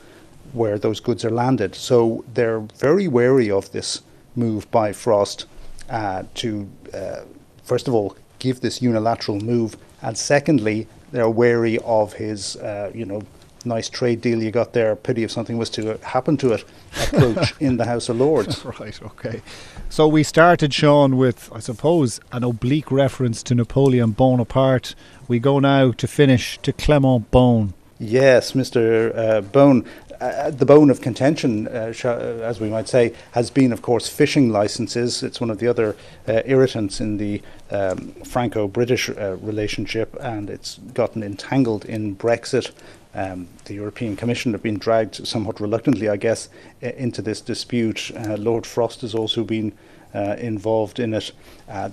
where 0.54 0.80
those 0.80 1.00
goods 1.00 1.24
are 1.24 1.30
landed. 1.30 1.76
So 1.76 2.24
they're 2.34 2.60
very 2.60 3.08
wary 3.08 3.52
of 3.52 3.72
this 3.72 4.02
move 4.36 4.70
by 4.72 4.94
Frost 4.94 5.46
uh, 5.90 6.24
to, 6.36 6.70
uh, 6.94 7.22
first 7.64 7.88
of 7.88 7.94
all, 7.94 8.16
give 8.40 8.62
this 8.62 8.82
unilateral 8.82 9.40
move, 9.40 9.78
and 10.02 10.18
secondly, 10.18 10.88
they're 11.12 11.30
wary 11.30 11.78
of 11.80 12.14
his, 12.14 12.56
uh, 12.58 12.92
you 12.94 13.06
know, 13.06 13.22
nice 13.66 13.90
trade 13.90 14.22
deal 14.22 14.42
you 14.42 14.52
got 14.52 14.74
there. 14.74 14.96
Pity 14.96 15.24
if 15.24 15.32
something 15.32 15.58
was 15.58 15.70
to 15.72 15.98
happen 16.04 16.38
to 16.38 16.54
it. 16.54 16.64
Approach 17.02 17.54
in 17.60 17.78
the 17.78 17.86
House 17.86 18.10
of 18.10 18.18
Lords. 18.18 18.64
right. 18.80 19.02
Okay. 19.02 19.42
So 19.90 20.08
we 20.08 20.24
started, 20.24 20.74
Sean, 20.74 21.18
with 21.18 21.50
I 21.54 21.60
suppose 21.60 22.20
an 22.32 22.44
oblique 22.44 22.92
reference 22.92 23.44
to 23.44 23.56
Napoleon 23.56 24.12
Bonaparte. 24.12 24.96
We 25.28 25.40
go 25.40 25.60
now 25.60 25.92
to 25.92 26.08
finish 26.08 26.58
to 26.60 26.74
Clement 26.74 27.32
Beaune. 27.32 27.74
Yes, 28.00 28.54
Mr. 28.54 29.16
Uh, 29.18 29.42
Beaune. 29.42 29.86
Uh, 30.20 30.52
the 30.52 30.66
bone 30.66 30.90
of 30.90 31.00
contention, 31.00 31.68
uh, 31.70 31.94
sh- 31.94 32.04
as 32.04 32.60
we 32.60 32.70
might 32.70 32.90
say, 32.90 33.14
has 33.32 33.50
been, 33.50 33.72
of 33.72 33.82
course, 33.82 34.10
fishing 34.10 34.50
licenses. 34.50 35.24
It's 35.24 35.40
one 35.40 35.50
of 35.50 35.60
the 35.60 35.68
other 35.68 35.96
uh, 36.28 36.42
irritants 36.46 37.00
in 37.00 37.16
the 37.16 37.42
um, 37.72 38.12
Franco 38.26 38.68
British 38.68 39.10
uh, 39.10 39.38
relationship, 39.42 40.14
and 40.20 40.50
it's 40.50 40.78
gotten 40.94 41.24
entangled 41.24 41.86
in 41.86 42.18
Brexit. 42.18 42.72
Um, 43.16 43.48
the 43.64 43.76
European 43.76 44.18
Commission 44.18 44.52
have 44.52 44.62
been 44.62 44.78
dragged 44.78 45.26
somewhat 45.26 45.62
reluctantly, 45.62 46.10
I 46.10 46.18
guess, 46.18 46.50
into 46.82 47.22
this 47.22 47.40
dispute. 47.40 48.12
Uh, 48.14 48.36
Lord 48.36 48.66
Frost 48.66 49.02
has 49.02 49.16
also 49.16 49.44
been 49.46 49.74
involved 50.14 51.00
in 51.00 51.14
it. 51.14 51.32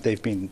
they've 0.01 0.21
been 0.21 0.49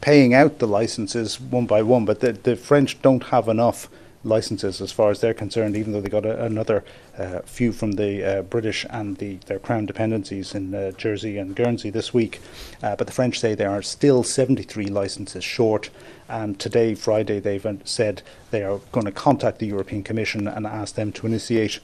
paying 0.00 0.34
out 0.34 0.58
the 0.58 0.66
licenses 0.66 1.40
one 1.40 1.66
by 1.66 1.82
one, 1.82 2.04
but 2.04 2.20
the, 2.20 2.32
the 2.32 2.56
French 2.56 3.00
don't 3.00 3.24
have 3.24 3.48
enough 3.48 3.88
licenses 4.26 4.80
as 4.80 4.92
far 4.92 5.10
as 5.10 5.20
they're 5.20 5.34
concerned, 5.34 5.76
even 5.76 5.92
though 5.92 6.00
they 6.00 6.08
got 6.08 6.26
a, 6.26 6.44
another 6.44 6.84
uh, 7.16 7.40
few 7.40 7.72
from 7.72 7.92
the 7.92 8.24
uh, 8.24 8.42
British 8.42 8.84
and 8.90 9.16
the, 9.18 9.36
their 9.46 9.58
crown 9.58 9.86
dependencies 9.86 10.54
in 10.54 10.74
uh, 10.74 10.90
Jersey 10.92 11.38
and 11.38 11.54
Guernsey 11.54 11.90
this 11.90 12.12
week. 12.12 12.40
Uh, 12.82 12.96
but 12.96 13.06
the 13.06 13.12
French 13.12 13.38
say 13.38 13.54
they 13.54 13.64
are 13.64 13.82
still 13.82 14.22
73 14.22 14.86
licenses 14.86 15.44
short. 15.44 15.90
And 16.28 16.58
today, 16.58 16.94
Friday, 16.94 17.40
they've 17.40 17.66
said 17.84 18.22
they 18.50 18.64
are 18.64 18.80
going 18.92 19.06
to 19.06 19.12
contact 19.12 19.58
the 19.58 19.66
European 19.66 20.02
Commission 20.02 20.48
and 20.48 20.66
ask 20.66 20.96
them 20.96 21.12
to 21.12 21.26
initiate 21.26 21.78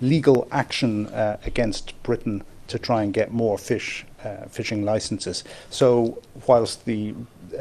legal 0.00 0.48
action 0.50 1.06
uh, 1.08 1.38
against 1.44 2.00
Britain 2.02 2.42
to 2.68 2.78
try 2.78 3.02
and 3.02 3.12
get 3.12 3.32
more 3.32 3.58
fish 3.58 4.06
uh, 4.24 4.44
fishing 4.48 4.84
licenses. 4.84 5.42
So, 5.70 6.22
whilst 6.46 6.84
the 6.84 7.14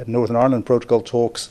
Northern 0.05 0.35
Ireland 0.35 0.65
Protocol 0.65 1.01
talks 1.01 1.49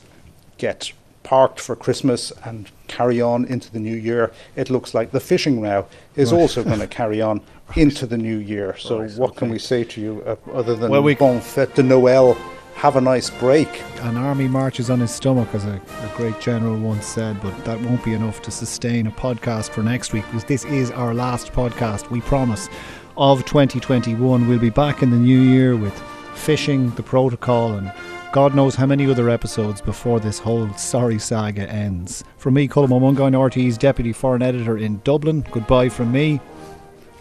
get 0.57 0.93
parked 1.23 1.59
for 1.59 1.75
Christmas 1.75 2.31
and 2.43 2.69
carry 2.87 3.21
on 3.21 3.45
into 3.45 3.71
the 3.71 3.79
new 3.79 3.95
year, 3.95 4.31
it 4.55 4.69
looks 4.69 4.93
like 4.93 5.11
the 5.11 5.19
fishing 5.19 5.61
row 5.61 5.85
is 6.15 6.31
right. 6.31 6.39
also 6.39 6.63
going 6.63 6.79
to 6.87 6.87
carry 6.87 7.21
on 7.21 7.41
right. 7.69 7.77
into 7.77 8.05
the 8.05 8.17
new 8.17 8.37
year. 8.37 8.75
So, 8.77 9.01
right, 9.01 9.11
what 9.13 9.31
okay. 9.31 9.39
can 9.39 9.49
we 9.49 9.59
say 9.59 9.83
to 9.83 10.01
you 10.01 10.23
uh, 10.25 10.35
other 10.53 10.75
than 10.75 10.91
well, 10.91 11.03
we 11.03 11.15
bon 11.15 11.39
fête 11.39 11.73
de 11.75 11.83
Noël? 11.83 12.37
Have 12.75 12.95
a 12.95 13.01
nice 13.01 13.29
break. 13.29 13.67
An 14.03 14.15
army 14.15 14.47
marches 14.47 14.89
on 14.89 15.01
his 15.01 15.11
stomach, 15.11 15.49
as 15.53 15.65
a, 15.65 15.81
a 16.01 16.11
great 16.15 16.39
general 16.39 16.77
once 16.77 17.05
said, 17.05 17.41
but 17.41 17.65
that 17.65 17.81
won't 17.81 18.05
be 18.05 18.13
enough 18.13 18.41
to 18.43 18.51
sustain 18.51 19.05
a 19.05 19.11
podcast 19.11 19.71
for 19.71 19.83
next 19.83 20.13
week 20.13 20.23
because 20.27 20.45
this 20.45 20.63
is 20.63 20.89
our 20.91 21.13
last 21.13 21.51
podcast, 21.51 22.09
we 22.09 22.21
promise, 22.21 22.69
of 23.17 23.43
2021. 23.43 24.47
We'll 24.47 24.59
be 24.59 24.69
back 24.69 25.03
in 25.03 25.11
the 25.11 25.17
new 25.17 25.41
year 25.41 25.75
with 25.75 25.93
fishing, 26.35 26.91
the 26.91 27.03
protocol, 27.03 27.73
and 27.73 27.91
God 28.31 28.53
knows 28.53 28.75
how 28.75 28.85
many 28.85 29.09
other 29.09 29.27
episodes 29.27 29.81
before 29.81 30.19
this 30.19 30.37
whole 30.37 30.71
sorry 30.73 31.17
saga 31.17 31.67
ends. 31.67 32.23
From 32.37 32.53
me, 32.53 32.67
Colm 32.67 32.89
Ó 32.89 32.99
Mongáin, 32.99 33.33
RTE's 33.33 33.75
Deputy 33.75 34.13
Foreign 34.13 34.43
Editor 34.43 34.77
in 34.77 35.01
Dublin, 35.03 35.43
goodbye 35.51 35.89
from 35.89 36.11
me. 36.11 36.39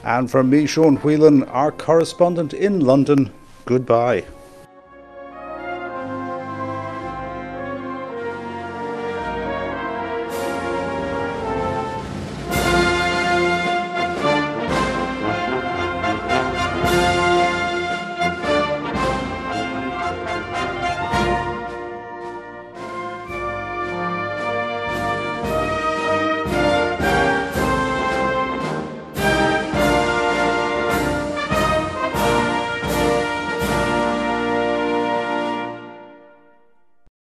And 0.04 0.30
from 0.30 0.50
me, 0.50 0.66
Sean 0.66 0.96
Whelan, 0.96 1.44
our 1.44 1.72
correspondent 1.72 2.52
in 2.52 2.80
London, 2.80 3.32
goodbye. 3.64 4.24